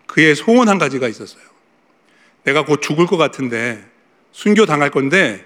[0.08, 1.44] 그의 소원 한 가지가 있었어요.
[2.44, 3.86] 내가 곧 죽을 것 같은데
[4.32, 5.46] 순교 당할 건데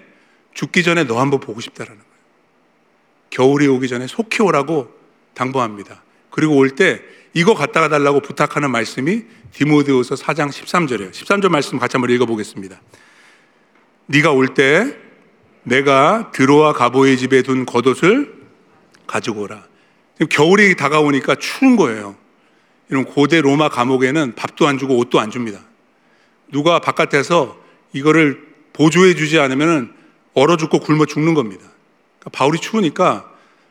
[0.54, 2.11] 죽기 전에 너 한번 보고 싶다라는.
[3.32, 4.92] 겨울이 오기 전에 속히 오라고
[5.34, 6.02] 당부합니다.
[6.30, 7.00] 그리고 올 때
[7.34, 11.10] 이거 갖다가 달라고 부탁하는 말씀이 디모데후서 4장 13절이에요.
[11.12, 12.78] 13절 말씀 같이 한번 읽어보겠습니다.
[14.06, 14.96] 네가 올 때
[15.62, 18.34] 내가 드로와 가보의 집에 둔 겉옷을
[19.06, 19.64] 가지고 오라.
[20.28, 22.16] 겨울이 다가오니까 추운 거예요.
[22.90, 25.60] 이런 고대 로마 감옥에는 밥도 안 주고 옷도 안 줍니다.
[26.50, 27.56] 누가 바깥에서
[27.94, 29.94] 이거를 보조해 주지 않으면
[30.34, 31.71] 얼어 죽고 굶어 죽는 겁니다.
[32.22, 33.28] 그러니까 바울이 추우니까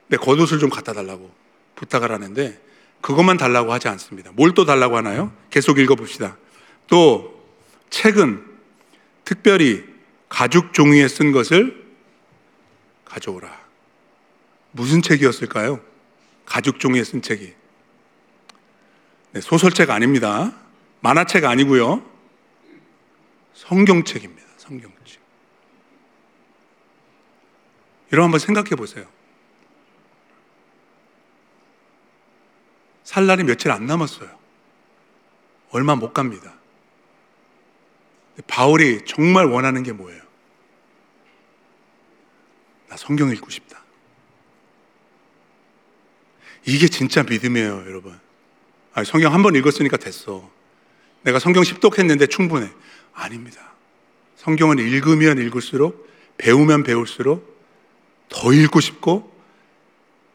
[0.08, 1.32] 내 겉옷을 좀 갖다 달라고
[1.76, 2.62] 부탁을 하는데
[3.00, 4.32] 그것만 달라고 하지 않습니다.
[4.34, 5.32] 뭘 또 달라고 하나요?
[5.50, 6.36] 계속 읽어봅시다.
[6.88, 7.42] 또
[7.90, 8.46] 책은
[9.24, 9.86] 특별히
[10.28, 11.82] 가죽 종이에 쓴 것을
[13.06, 13.60] 가져오라.
[14.72, 15.80] 무슨 책이었을까요?
[16.46, 17.54] 가죽 종이에 쓴 책이.
[19.32, 20.54] 네, 소설책 아닙니다.
[21.00, 22.04] 만화책 아니고요.
[23.54, 24.48] 성경책입니다.
[24.58, 24.92] 성경
[28.12, 28.14] 책.
[28.14, 29.06] 여러분 한번 생각해 보세요.
[33.04, 34.30] 살 날이 며칠 안 남았어요.
[35.72, 36.54] 얼마 못 갑니다.
[38.48, 40.22] 바울이 정말 원하는 게 뭐예요?
[42.90, 43.82] 나 성경 읽고 싶다.
[46.66, 48.20] 이게 진짜 믿음이에요, 여러분.
[48.94, 50.50] 아니, 성경 한 번 읽었으니까 됐어.
[51.24, 52.70] 내가 성경 10독했는데 충분해.
[53.14, 53.74] 아닙니다.
[54.36, 57.51] 성경은 읽으면 읽을수록, 배우면 배울수록
[58.32, 59.32] 더 읽고 싶고,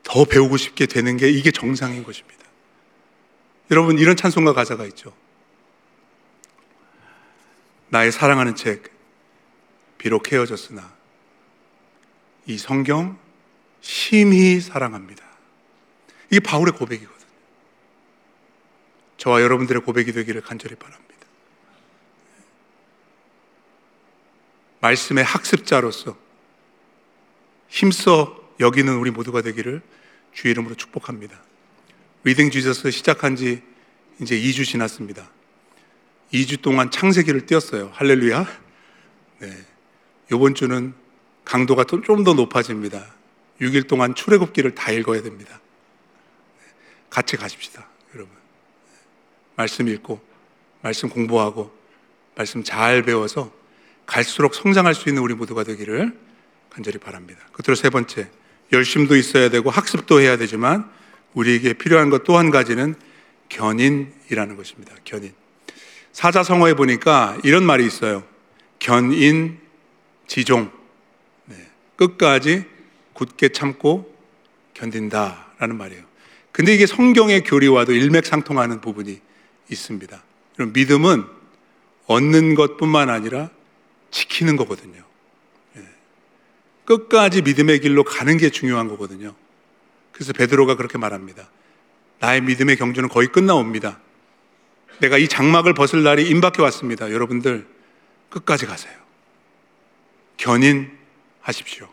[0.04, 2.44] 더 배우고 싶게 되는 게 이게 정상인 것입니다.
[3.72, 5.12] 여러분, 이런 찬송가 가사가 있죠.
[7.88, 8.92] 나의 사랑하는 책,
[9.98, 10.94] 비록 헤어졌으나,
[12.46, 13.18] 이 성경
[13.80, 15.24] 심히 사랑합니다.
[16.30, 17.16] 이게 바울의 고백이거든요.
[19.16, 21.06] 저와 여러분들의 고백이 되기를 간절히 바랍니다.
[24.80, 26.25] 말씀의 학습자로서
[27.68, 29.82] 힘써 여기는 우리 모두가 되기를
[30.32, 31.40] 주의 이름으로 축복합니다.
[32.24, 33.62] Reading Jesus 시작한 지
[34.20, 35.30] 이제 2주 지났습니다.
[36.32, 37.90] 2주 동안 창세기를 떼었어요.
[37.92, 38.46] 할렐루야.
[39.40, 39.52] 네.
[40.32, 40.94] 이번 주는
[41.44, 43.14] 강도가 좀 더 높아집니다.
[43.60, 45.60] 6일 동안 출애굽기를 다 읽어야 됩니다.
[47.08, 48.34] 같이 가십시다, 여러분.
[49.54, 50.20] 말씀 읽고,
[50.82, 51.74] 말씀 공부하고,
[52.34, 53.52] 말씀 잘 배워서
[54.04, 56.18] 갈수록 성장할 수 있는 우리 모두가 되기를
[56.76, 57.40] 간절히 바랍니다.
[57.52, 58.28] 끝으로 세 번째,
[58.70, 60.90] 열심도 있어야 되고 학습도 해야 되지만
[61.32, 62.94] 우리에게 필요한 것 또 한 가지는
[63.48, 64.94] 견인이라는 것입니다.
[65.04, 65.32] 견인.
[66.12, 68.24] 사자성어에 보니까 이런 말이 있어요.
[68.78, 69.58] 견인,
[70.26, 70.70] 지종.
[71.46, 71.56] 네.
[71.96, 72.66] 끝까지
[73.14, 74.14] 굳게 참고
[74.74, 76.04] 견딘다라는 말이에요.
[76.52, 79.18] 근데 이게 성경의 교리와도 일맥상통하는 부분이
[79.70, 80.22] 있습니다.
[80.74, 81.24] 믿음은
[82.06, 83.48] 얻는 것뿐만 아니라
[84.10, 85.06] 지키는 거거든요.
[86.86, 86.94] 예.
[86.94, 89.34] 끝까지 믿음의 길로 가는 게 중요한 거거든요.
[90.12, 91.48] 그래서 베드로가 그렇게 말합니다.
[92.20, 93.98] 나의 믿음의 경주는 거의 끝나옵니다.
[95.00, 97.12] 내가 이 장막을 벗을 날이 임박해 왔습니다.
[97.12, 97.66] 여러분들
[98.30, 98.94] 끝까지 가세요.
[100.38, 101.88] 견인하십시오.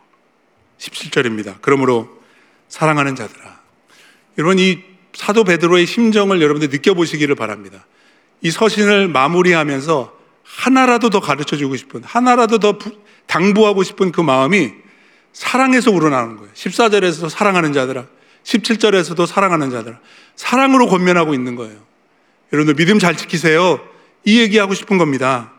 [0.77, 1.57] 17절입니다.
[1.61, 2.21] 그러므로
[2.69, 3.61] 사랑하는 자들아
[4.37, 7.85] 여러분 이 사도 베드로의 심정을 여러분들 느껴보시기를 바랍니다.
[8.41, 12.77] 이 서신을 마무리하면서 하나라도 더 가르쳐 주고 싶은, 하나라도 더
[13.27, 14.82] 당부하고 싶은 그 마음이
[15.33, 16.51] 사랑에서 우러나오는 거예요.
[16.53, 18.05] 14절에서도 사랑하는 자들아,
[18.43, 19.99] 17절에서도 사랑하는 자들아,
[20.35, 21.77] 사랑으로 권면하고 있는 거예요.
[22.53, 23.81] 여러분들 믿음 잘 지키세요.
[24.25, 25.51] 이 얘기하고 싶은 겁니다.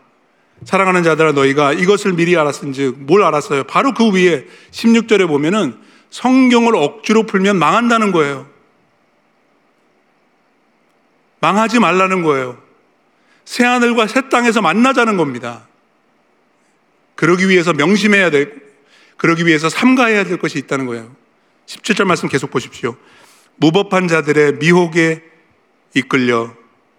[0.64, 3.64] 사랑하는 자들아 너희가 이것을 미리 알았은즉 뭘 알았어요?
[3.64, 5.76] 바로 그 위에 16절에 보면은
[6.10, 8.46] 성경을 억지로 풀면 망한다는 거예요.
[11.40, 12.62] 망하지 말라는 거예요.
[13.44, 15.66] 새 하늘과 새 땅에서 만나자는 겁니다.
[17.16, 18.63] 그러기 위해서 명심해야 되고,
[19.16, 21.14] 그러기 위해서 삼가해야 될 것이 있다는 거예요.
[21.66, 22.96] 17절 말씀 계속 보십시오.
[23.56, 25.22] 무법한 자들의 미혹에
[25.94, 26.54] 이끌려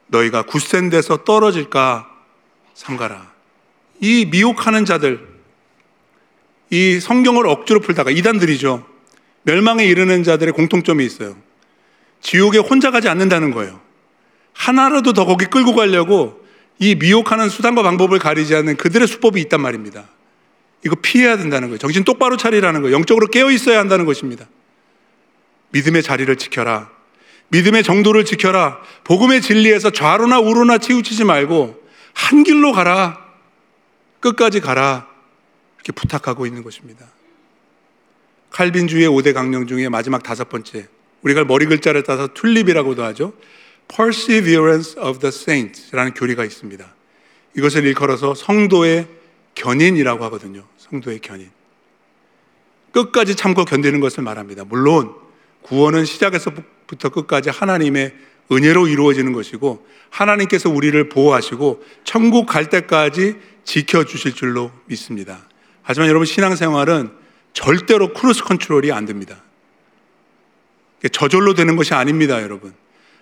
[0.07, 2.09] 너희가 굳센 데서 떨어질까
[2.73, 3.33] 삼가라.
[4.01, 5.27] 이 미혹하는 자들,
[6.69, 8.85] 이 성경을 억지로 풀다가 이단들이죠.
[9.43, 11.35] 멸망에 이르는 자들의 공통점이 있어요.
[12.21, 13.79] 지옥에 혼자 가지 않는다는 거예요.
[14.53, 16.43] 하나라도 더 거기 끌고 가려고
[16.79, 20.05] 이 미혹하는 수단과 방법을 가리지 않는 그들의 수법이 있단 말입니다.
[20.85, 21.79] 이거 피해야 된다는 거예요.
[21.79, 22.95] 정신 똑바로 차리라는 거예요.
[22.95, 24.47] 영적으로 깨어 있어야 한다는 것입니다.
[25.71, 26.91] 믿음의 자리를 지켜라.
[27.49, 28.79] 믿음의 정도를 지켜라.
[29.03, 31.83] 복음의 진리에서 좌로나 우로나 치우치지 말고
[32.13, 33.19] 한 길로 가라.
[34.19, 35.07] 끝까지 가라.
[35.77, 37.07] 이렇게 부탁하고 있는 것입니다.
[38.51, 40.87] 칼빈주의 5대 강령 중에 마지막 다섯 번째.
[41.23, 43.33] 우리가 머리 글자를 따서 튤립이라고도 하죠.
[43.87, 46.85] Perseverance of the Saints라는 교리가 있습니다.
[47.57, 49.07] 이것을 일컬어서 성도의
[49.55, 50.65] 견인이라고 하거든요.
[50.89, 51.49] 성도의 견인.
[52.91, 54.63] 끝까지 참고 견디는 것을 말합니다.
[54.65, 55.13] 물론
[55.63, 58.13] 구원은 시작에서부터 끝까지 하나님의
[58.51, 65.49] 은혜로 이루어지는 것이고 하나님께서 우리를 보호하시고 천국 갈 때까지 지켜 주실 줄로 믿습니다.
[65.81, 67.11] 하지만 여러분 신앙생활은
[67.53, 69.41] 절대로 cruise control이 안 됩니다.
[71.11, 72.73] 저절로 되는 것이 아닙니다, 여러분.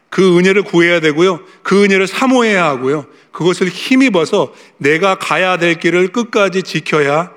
[0.10, 1.44] 그 은혜를 구해야 되고요.
[1.64, 3.08] 그 은혜를 사모해야 하고요.
[3.32, 7.32] 그것을 힘입어서 내가 가야 될 길을 끝까지 지켜야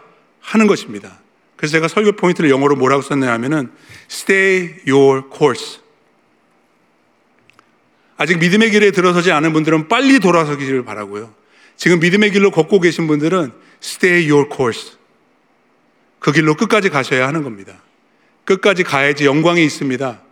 [0.46, 1.18] 하는 것입니다.
[1.56, 3.70] 그래서 제가 설교 포인트를 영어로 뭐라고 썼냐 하면은
[4.08, 5.80] stay your course.
[8.16, 11.34] 아직 믿음의 길에 들어서지 않은 분들은 빨리 돌아서기를 바라고요.
[11.76, 14.92] 지금 믿음의 길로 걷고 계신 분들은 stay your course.
[16.20, 17.82] 그 길로 끝까지 가셔야 하는 겁니다.
[18.44, 20.22] 끝까지 가야지 영광이 있습니다.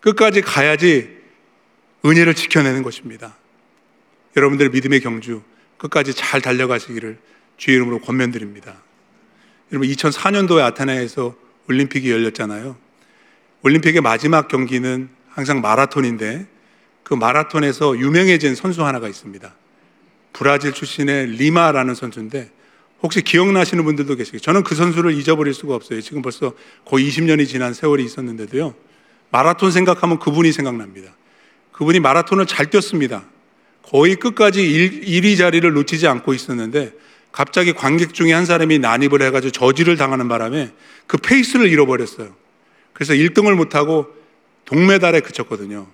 [0.00, 1.16] 끝까지 가야지
[2.04, 3.36] 은혜를 지켜내는 것입니다.
[4.36, 5.42] 여러분들의 믿음의 경주
[5.78, 7.18] 끝까지 잘 달려가시기를
[7.56, 8.82] 주의 이름으로 권면드립니다.
[9.70, 11.34] 여러분 2004년도에 아테네에서
[11.68, 12.76] 올림픽이 열렸잖아요.
[13.62, 16.46] 올림픽의 마지막 경기는 항상 마라톤인데
[17.02, 19.54] 그 마라톤에서 유명해진 선수 하나가 있습니다.
[20.32, 22.50] 브라질 출신의 리마라는 선수인데
[23.02, 24.42] 혹시 기억나시는 분들도 계시겠죠.
[24.42, 26.00] 저는 그 선수를 잊어버릴 수가 없어요.
[26.00, 26.52] 지금 벌써
[26.84, 28.74] 거의 20년이 지난 세월이 있었는데도요.
[29.30, 31.14] 마라톤 생각하면 그분이 생각납니다.
[31.72, 33.24] 그분이 마라톤을 잘 뛰었습니다.
[33.82, 36.92] 거의 끝까지 1, 위 자리를 놓치지 않고 있었는데
[37.32, 40.72] 갑자기 관객 중에 한 사람이 난입을 해가지고 저지를 당하는 바람에
[41.06, 42.34] 그 페이스를 잃어버렸어요.
[42.92, 44.06] 그래서 1등을 못하고
[44.64, 45.86] 동메달에 그쳤거든요.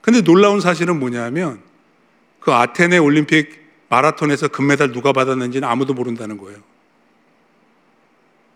[0.00, 1.62] 근데 놀라운 사실은 뭐냐면
[2.40, 6.60] 그 아테네 올림픽 마라톤에서 금메달 누가 받았는지는 아무도 모른다는 거예요.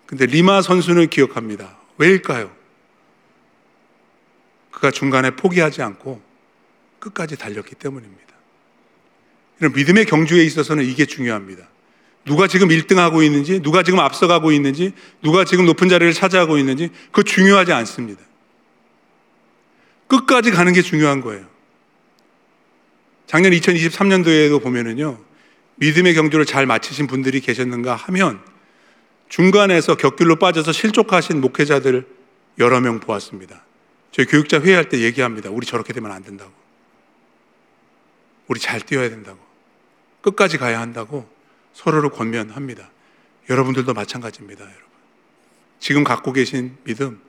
[0.07, 1.77] 근데 리마 선수는 기억합니다.
[1.99, 2.51] 왜일까요?
[4.71, 6.21] 그가 중간에 포기하지 않고
[6.99, 8.35] 끝까지 달렸기 때문입니다.
[9.61, 11.69] 이런 믿음의 경주에 있어서는 이게 중요합니다.
[12.27, 17.23] 누가 지금 1등하고 있는지, 누가 지금 앞서가고 있는지, 누가 지금 높은 자리를 차지하고 있는지, 그거
[17.23, 18.21] 중요하지 않습니다.
[20.09, 21.47] 끝까지 가는 게 중요한 거예요.
[23.27, 25.19] 작년 2023년도에도 보면은요,
[25.77, 28.41] 믿음의 경주를 잘 마치신 분들이 계셨는가 하면
[29.29, 32.07] 중간에서 격길로 빠져서 실족하신 목회자들
[32.59, 33.65] 여러 명 보았습니다.
[34.11, 35.51] 저희 교육자 회의할 때 얘기합니다.
[35.51, 36.51] 우리 저렇게 되면 안 된다고.
[38.49, 39.39] 우리 잘 뛰어야 된다고.
[40.23, 41.36] 끝까지 가야 한다고
[41.77, 42.91] 서로를 권면합니다.
[43.51, 44.83] 여러분들도 마찬가지입니다, 여러분.
[45.79, 47.21] 지금 갖고 계신 믿음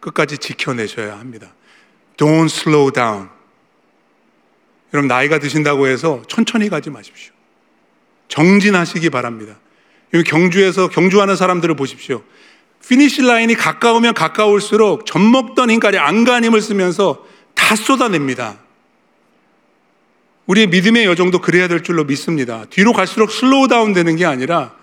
[0.00, 1.54] 끝까지 지켜내셔야 합니다.
[2.18, 3.30] Don't slow down.
[4.92, 7.32] 여러분, 나이가 드신다고 해서 천천히 가지 마십시오.
[8.28, 9.58] 정진하시기 바랍니다.
[10.26, 12.22] 경주에서 경주하는 사람들을 보십시오.
[12.86, 18.58] finish line이 가까우면 가까울수록 젖먹던 힘까지 안간 힘을 쓰면서 다 쏟아냅니다.
[20.46, 22.66] 우리의 믿음의 여정도 그래야 될 줄로 믿습니다.
[22.70, 24.74] 뒤로 갈수록 slow down 되는 게 아니라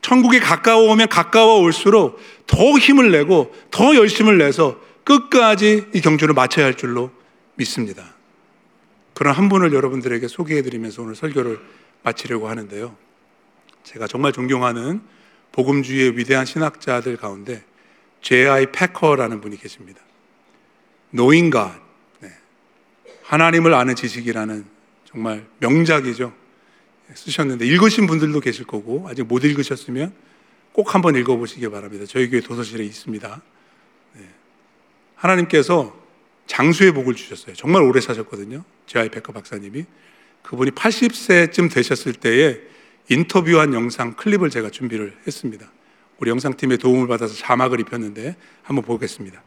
[0.00, 6.74] 천국에 가까워오면 가까워 올수록 더 힘을 내고 더 열심을 내서 끝까지 이 경주를 마쳐야 할
[6.74, 7.10] 줄로
[7.54, 8.14] 믿습니다.
[9.14, 11.60] 그런 한 분을 여러분들에게 소개해 드리면서 오늘 설교를
[12.02, 12.96] 마치려고 하는데요.
[13.84, 15.02] 제가 정말 존경하는
[15.52, 17.62] 복음주의의 위대한 신학자들 가운데
[18.22, 18.72] J.I.
[18.72, 20.00] 패커라는 분이 계십니다.
[21.16, 21.72] God,
[22.20, 22.30] 네.
[23.22, 24.73] 하나님을 아는 지식이라는
[25.14, 26.32] 정말 명작이죠.
[27.14, 30.12] 쓰셨는데 읽으신 분들도 계실 거고 아직 못 읽으셨으면
[30.72, 32.04] 꼭 한번 읽어보시기 바랍니다.
[32.08, 33.42] 저희 교회 도서실에 있습니다.
[34.14, 34.22] 네.
[35.14, 35.94] 하나님께서
[36.48, 37.54] 장수의 복을 주셨어요.
[37.54, 38.64] 정말 오래 사셨거든요.
[38.86, 39.84] 제아이 백커 박사님이.
[40.42, 42.58] 그분이 80세쯤 되셨을 때에
[43.08, 45.70] 인터뷰한 영상 클립을 제가 준비를 했습니다.
[46.18, 49.42] 우리 영상팀의 도움을 받아서 자막을 입혔는데 한번 보겠습니다.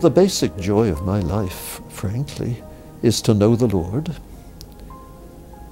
[0.00, 2.62] The basic joy of my life, frankly,
[3.02, 4.12] is to know the Lord.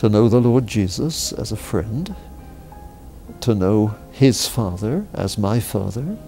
[0.02, 2.16] To know the Lord Jesus as a friend,
[3.40, 6.18] to know His Father as my Father,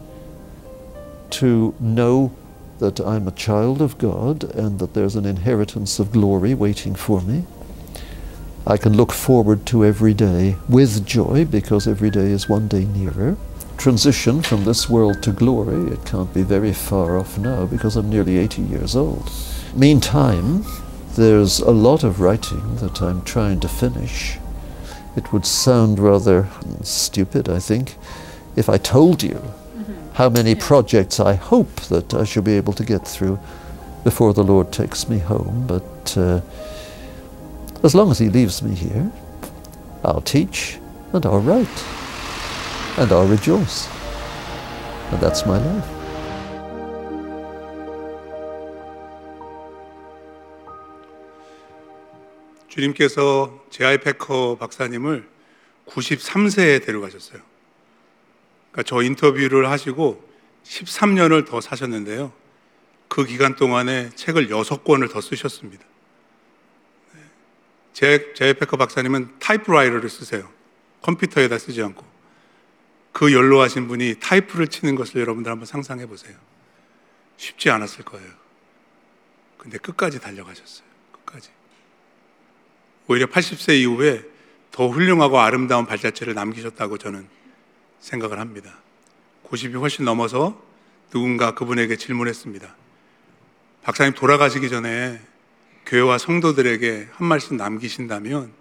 [1.31, 2.33] to know
[2.79, 7.21] that I'm a child of God and that there's an inheritance of glory waiting for
[7.23, 7.47] me.
[8.65, 12.85] I can look forward to every day with joy because every day is one day
[12.85, 13.37] nearer.
[13.77, 18.09] Transition from this world to glory, it can't be very far off now because I'm
[18.09, 19.29] nearly 80 years old.
[19.75, 20.65] Meantime,
[21.17, 24.39] there's a lot of writing that I'm trying to finish.
[25.17, 26.49] It would sound rather
[26.83, 27.97] stupid, I think,
[28.57, 29.41] if I told you
[30.15, 33.39] how many projects I hope that I shall be able to get through
[34.03, 35.67] before the Lord takes me home.
[35.67, 36.41] But uh,
[37.83, 39.11] as long as He leaves me here,
[40.05, 40.79] I'll teach
[41.13, 41.85] and I'll write
[42.99, 43.89] and I'll rejoice.
[45.11, 45.94] And that's my life.
[52.75, 55.29] 주님께서 제아이 패커 박사님을
[55.87, 57.41] 93세에 데려가셨어요.
[58.73, 60.29] 그러니까 저 인터뷰를 하시고
[60.65, 62.33] 13년을 더 사셨는데요.
[63.07, 65.85] 그 기간 동안에 책을 6권을 더 쓰셨습니다.
[67.13, 67.21] 네.
[67.93, 68.55] J, J.I.
[68.55, 70.51] Packer 박사님은 타이프라이터를 쓰세요.
[71.03, 72.05] 컴퓨터에다 쓰지 않고.
[73.13, 76.37] 그 연로하신 분이 타이프를 치는 것을 여러분들 한번 상상해 보세요.
[77.37, 78.29] 쉽지 않았을 거예요.
[79.59, 80.84] 근데 끝까지 달려가셨어요.
[83.07, 84.23] 오히려 80세 이후에
[84.71, 87.29] 더 훌륭하고 아름다운 발자취를 남기셨다고 저는
[88.01, 88.79] 생각을 합니다.
[89.49, 90.61] 90이 훨씬 넘어서
[91.11, 92.75] 누군가 그분에게 질문했습니다.
[93.83, 95.21] 박사님 돌아가시기 전에
[95.87, 98.53] 교회와 성도들에게 한 말씀 남기신다면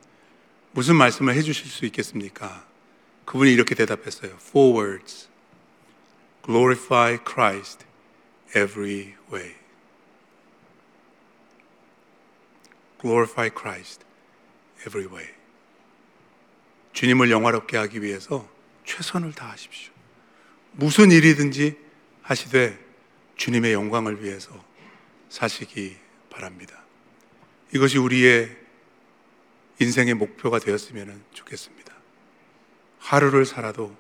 [0.72, 2.66] 무슨 말씀을 해주실 수 있겠습니까?
[3.26, 4.32] 그분이 이렇게 대답했어요.
[4.34, 5.30] Four words.
[6.46, 7.86] Glorify Christ
[8.56, 9.56] every way.
[13.02, 14.04] Glorify Christ
[14.88, 15.28] every way.
[16.94, 18.50] 주님을 영화롭게 하기 위해서
[18.86, 19.92] 최선을 다하십시오.
[20.74, 21.78] 무슨 일이든지
[22.22, 22.78] 하시되
[23.36, 24.64] 주님의 영광을 위해서
[25.30, 25.98] 사시기
[26.30, 26.84] 바랍니다.
[27.74, 28.56] 이것이 우리의
[29.80, 31.94] 인생의 목표가 되었으면 좋겠습니다.
[33.00, 33.96] 하루를 살아도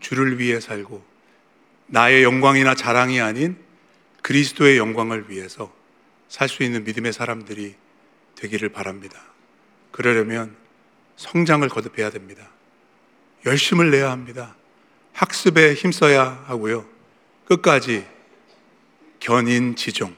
[0.00, 1.04] 주를 위해 살고
[1.86, 3.56] 나의 영광이나 자랑이 아닌
[4.22, 5.74] 그리스도의 영광을 위해서
[6.28, 7.74] 살 수 있는 믿음의 사람들이
[8.36, 9.31] 되기를 바랍니다.
[9.92, 10.56] 그러려면
[11.16, 12.48] 성장을 거듭해야 됩니다.
[13.46, 14.56] 열심을 내야 합니다.
[15.12, 16.86] 학습에 힘써야 하고요.
[17.44, 18.06] 끝까지
[19.20, 20.14] 견인 지종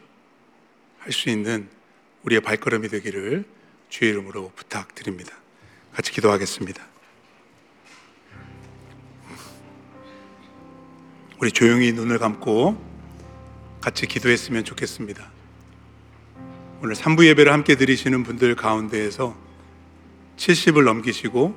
[0.99, 1.69] 할 수 있는
[2.23, 3.45] 우리의 발걸음이 되기를
[3.91, 5.35] 주의 이름으로 부탁드립니다.
[5.93, 6.83] 같이 기도하겠습니다.
[11.41, 12.83] 우리 조용히 눈을 감고
[13.83, 15.31] 같이 기도했으면 좋겠습니다.
[16.81, 19.37] 오늘 3부 예배를 함께 드리시는 분들 가운데에서
[20.37, 21.55] 70을 넘기시고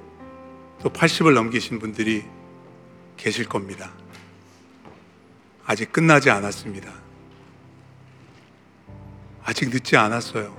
[0.82, 2.23] 또 80을 넘기신 분들이
[3.15, 3.91] 계실 겁니다.
[5.65, 6.93] 아직 끝나지 않았습니다.
[9.43, 10.55] 아직 늦지 않았어요.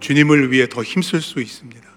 [0.00, 1.88] 주님을 위해 더 힘쓸 수 있습니다.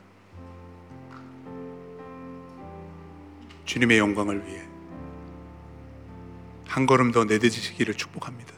[3.66, 4.62] 주님의 영광을 위해
[6.68, 8.54] 한 걸음 더 내딛으시기를 축복합니다.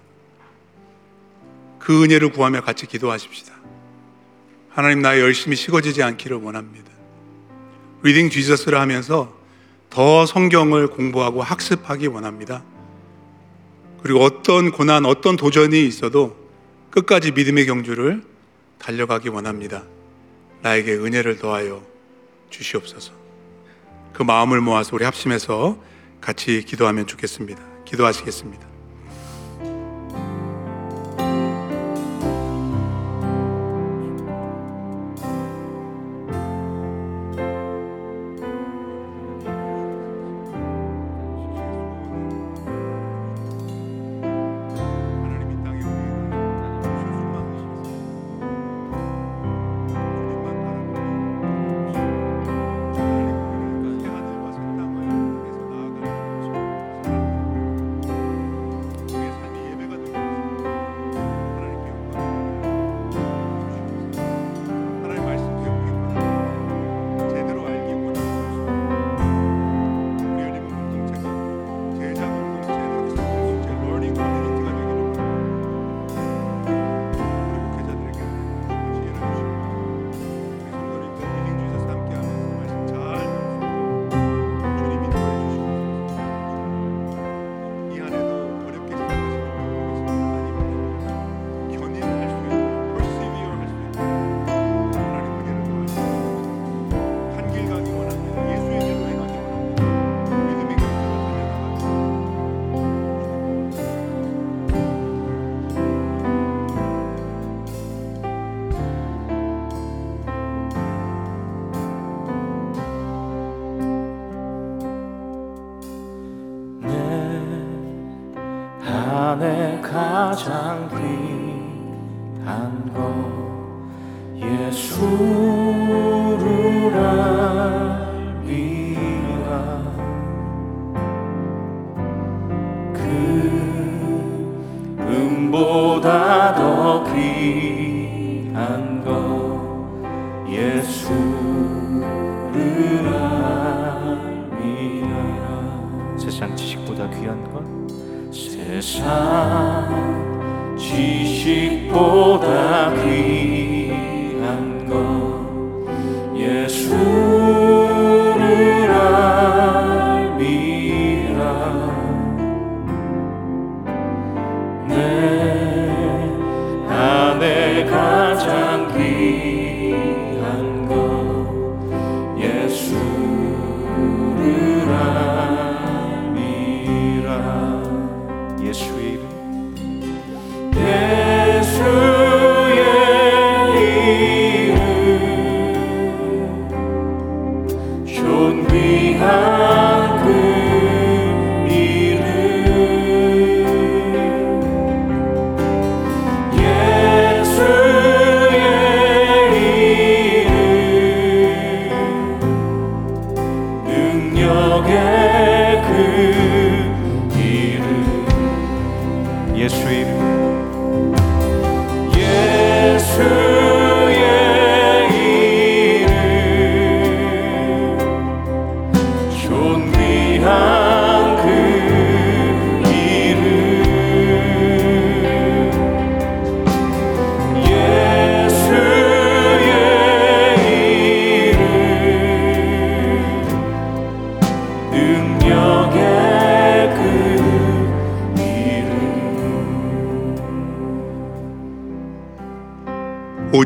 [1.79, 3.58] 그 은혜를 구하며 같이 기도하십시다.
[4.79, 6.89] 하나님 나의 열심히 식어지지 않기를 원합니다.
[8.01, 9.37] Reading Jesus를 하면서
[9.89, 12.63] 더 성경을 공부하고 학습하기 원합니다.
[14.01, 16.37] 그리고 어떤 고난, 어떤 도전이 있어도
[16.91, 18.23] 끝까지 믿음의 경주를
[18.77, 19.83] 달려가기 원합니다.
[20.61, 21.83] 나에게 은혜를 더하여
[22.49, 23.11] 주시옵소서.
[24.13, 25.77] 그 마음을 모아서 우리 합심해서
[26.21, 27.61] 같이 기도하면 좋겠습니다.
[27.83, 28.68] 기도하시겠습니다.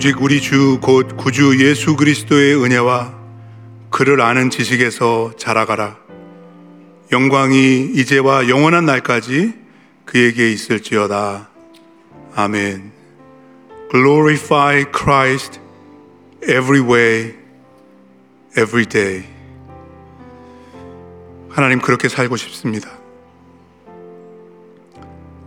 [0.04, 3.18] 오직 우리 주 곧 구주 예수 그리스도의 은혜와
[3.89, 5.97] 그를 아는 지식에서 자라가라.
[7.14, 9.54] 영광이 이제와 영원한 날까지
[10.04, 11.47] 그에게 있을지어다.
[12.36, 12.91] 아멘.
[13.91, 15.62] Glorify Christ
[16.41, 17.36] every way,
[18.58, 19.24] every day.
[21.49, 22.89] 하나님 그렇게 살고 싶습니다.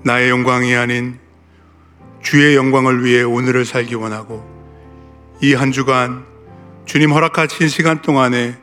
[0.03, 1.26] 나의 영광이 아닌
[2.27, 4.45] 주의 영광을 위해 오늘을 살기 원하고
[5.41, 6.27] 이 한 주간
[6.85, 8.59] 주님 허락하신 시간 동안에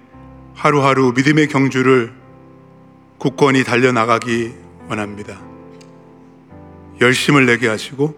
[0.53, 2.13] 하루하루 믿음의 경주를
[3.19, 4.53] 굳건히 달려나가기
[4.89, 5.39] 원합니다.
[6.99, 8.13] 열심을 내게 하시고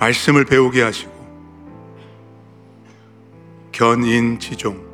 [0.00, 1.12] 말씀을 배우게 하시고
[3.70, 4.84] 견인지종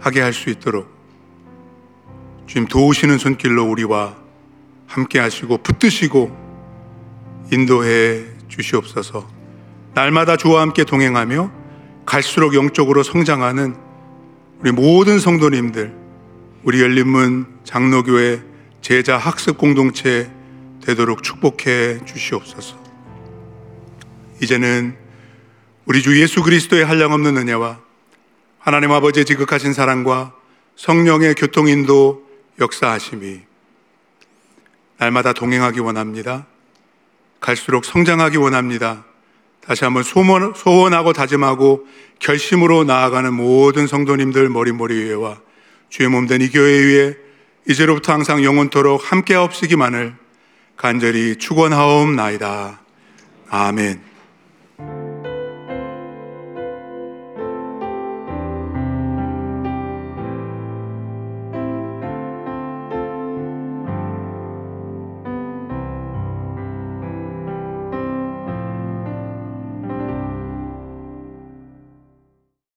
[0.00, 0.88] 하게 할 수 있도록
[2.48, 4.16] 주님 도우시는 손길로 우리와
[4.88, 6.41] 함께 하시고 붙드시고
[7.52, 9.28] 인도해 주시옵소서.
[9.92, 11.52] 날마다 주와 함께 동행하며
[12.06, 13.76] 갈수록 영적으로 성장하는
[14.60, 15.94] 우리 모든 성도님들,
[16.62, 18.42] 우리 열린문 장로교회
[18.80, 20.32] 제자 학습 공동체
[20.82, 22.82] 되도록 축복해 주시옵소서.
[24.42, 24.96] 이제는
[25.84, 27.80] 우리 주 예수 그리스도의 한량없는 은혜와
[28.60, 30.32] 하나님 아버지의 지극하신 사랑과
[30.76, 32.26] 성령의 교통인도
[32.58, 33.40] 역사하심이
[34.96, 36.46] 날마다 동행하기 원합니다.
[37.42, 39.04] 갈수록 성장하기 원합니다.
[39.60, 41.86] 다시 한번 소원, 소원하고 다짐하고
[42.18, 45.40] 결심으로 나아가는 모든 성도님들 머리머리 위에와
[45.90, 47.16] 주의 몸된 이 교회 위에
[47.68, 50.14] 이제로부터 항상 영원토록 함께 하옵시기만을
[50.76, 52.80] 간절히 축원하옵나이다.
[53.50, 54.11] 아멘.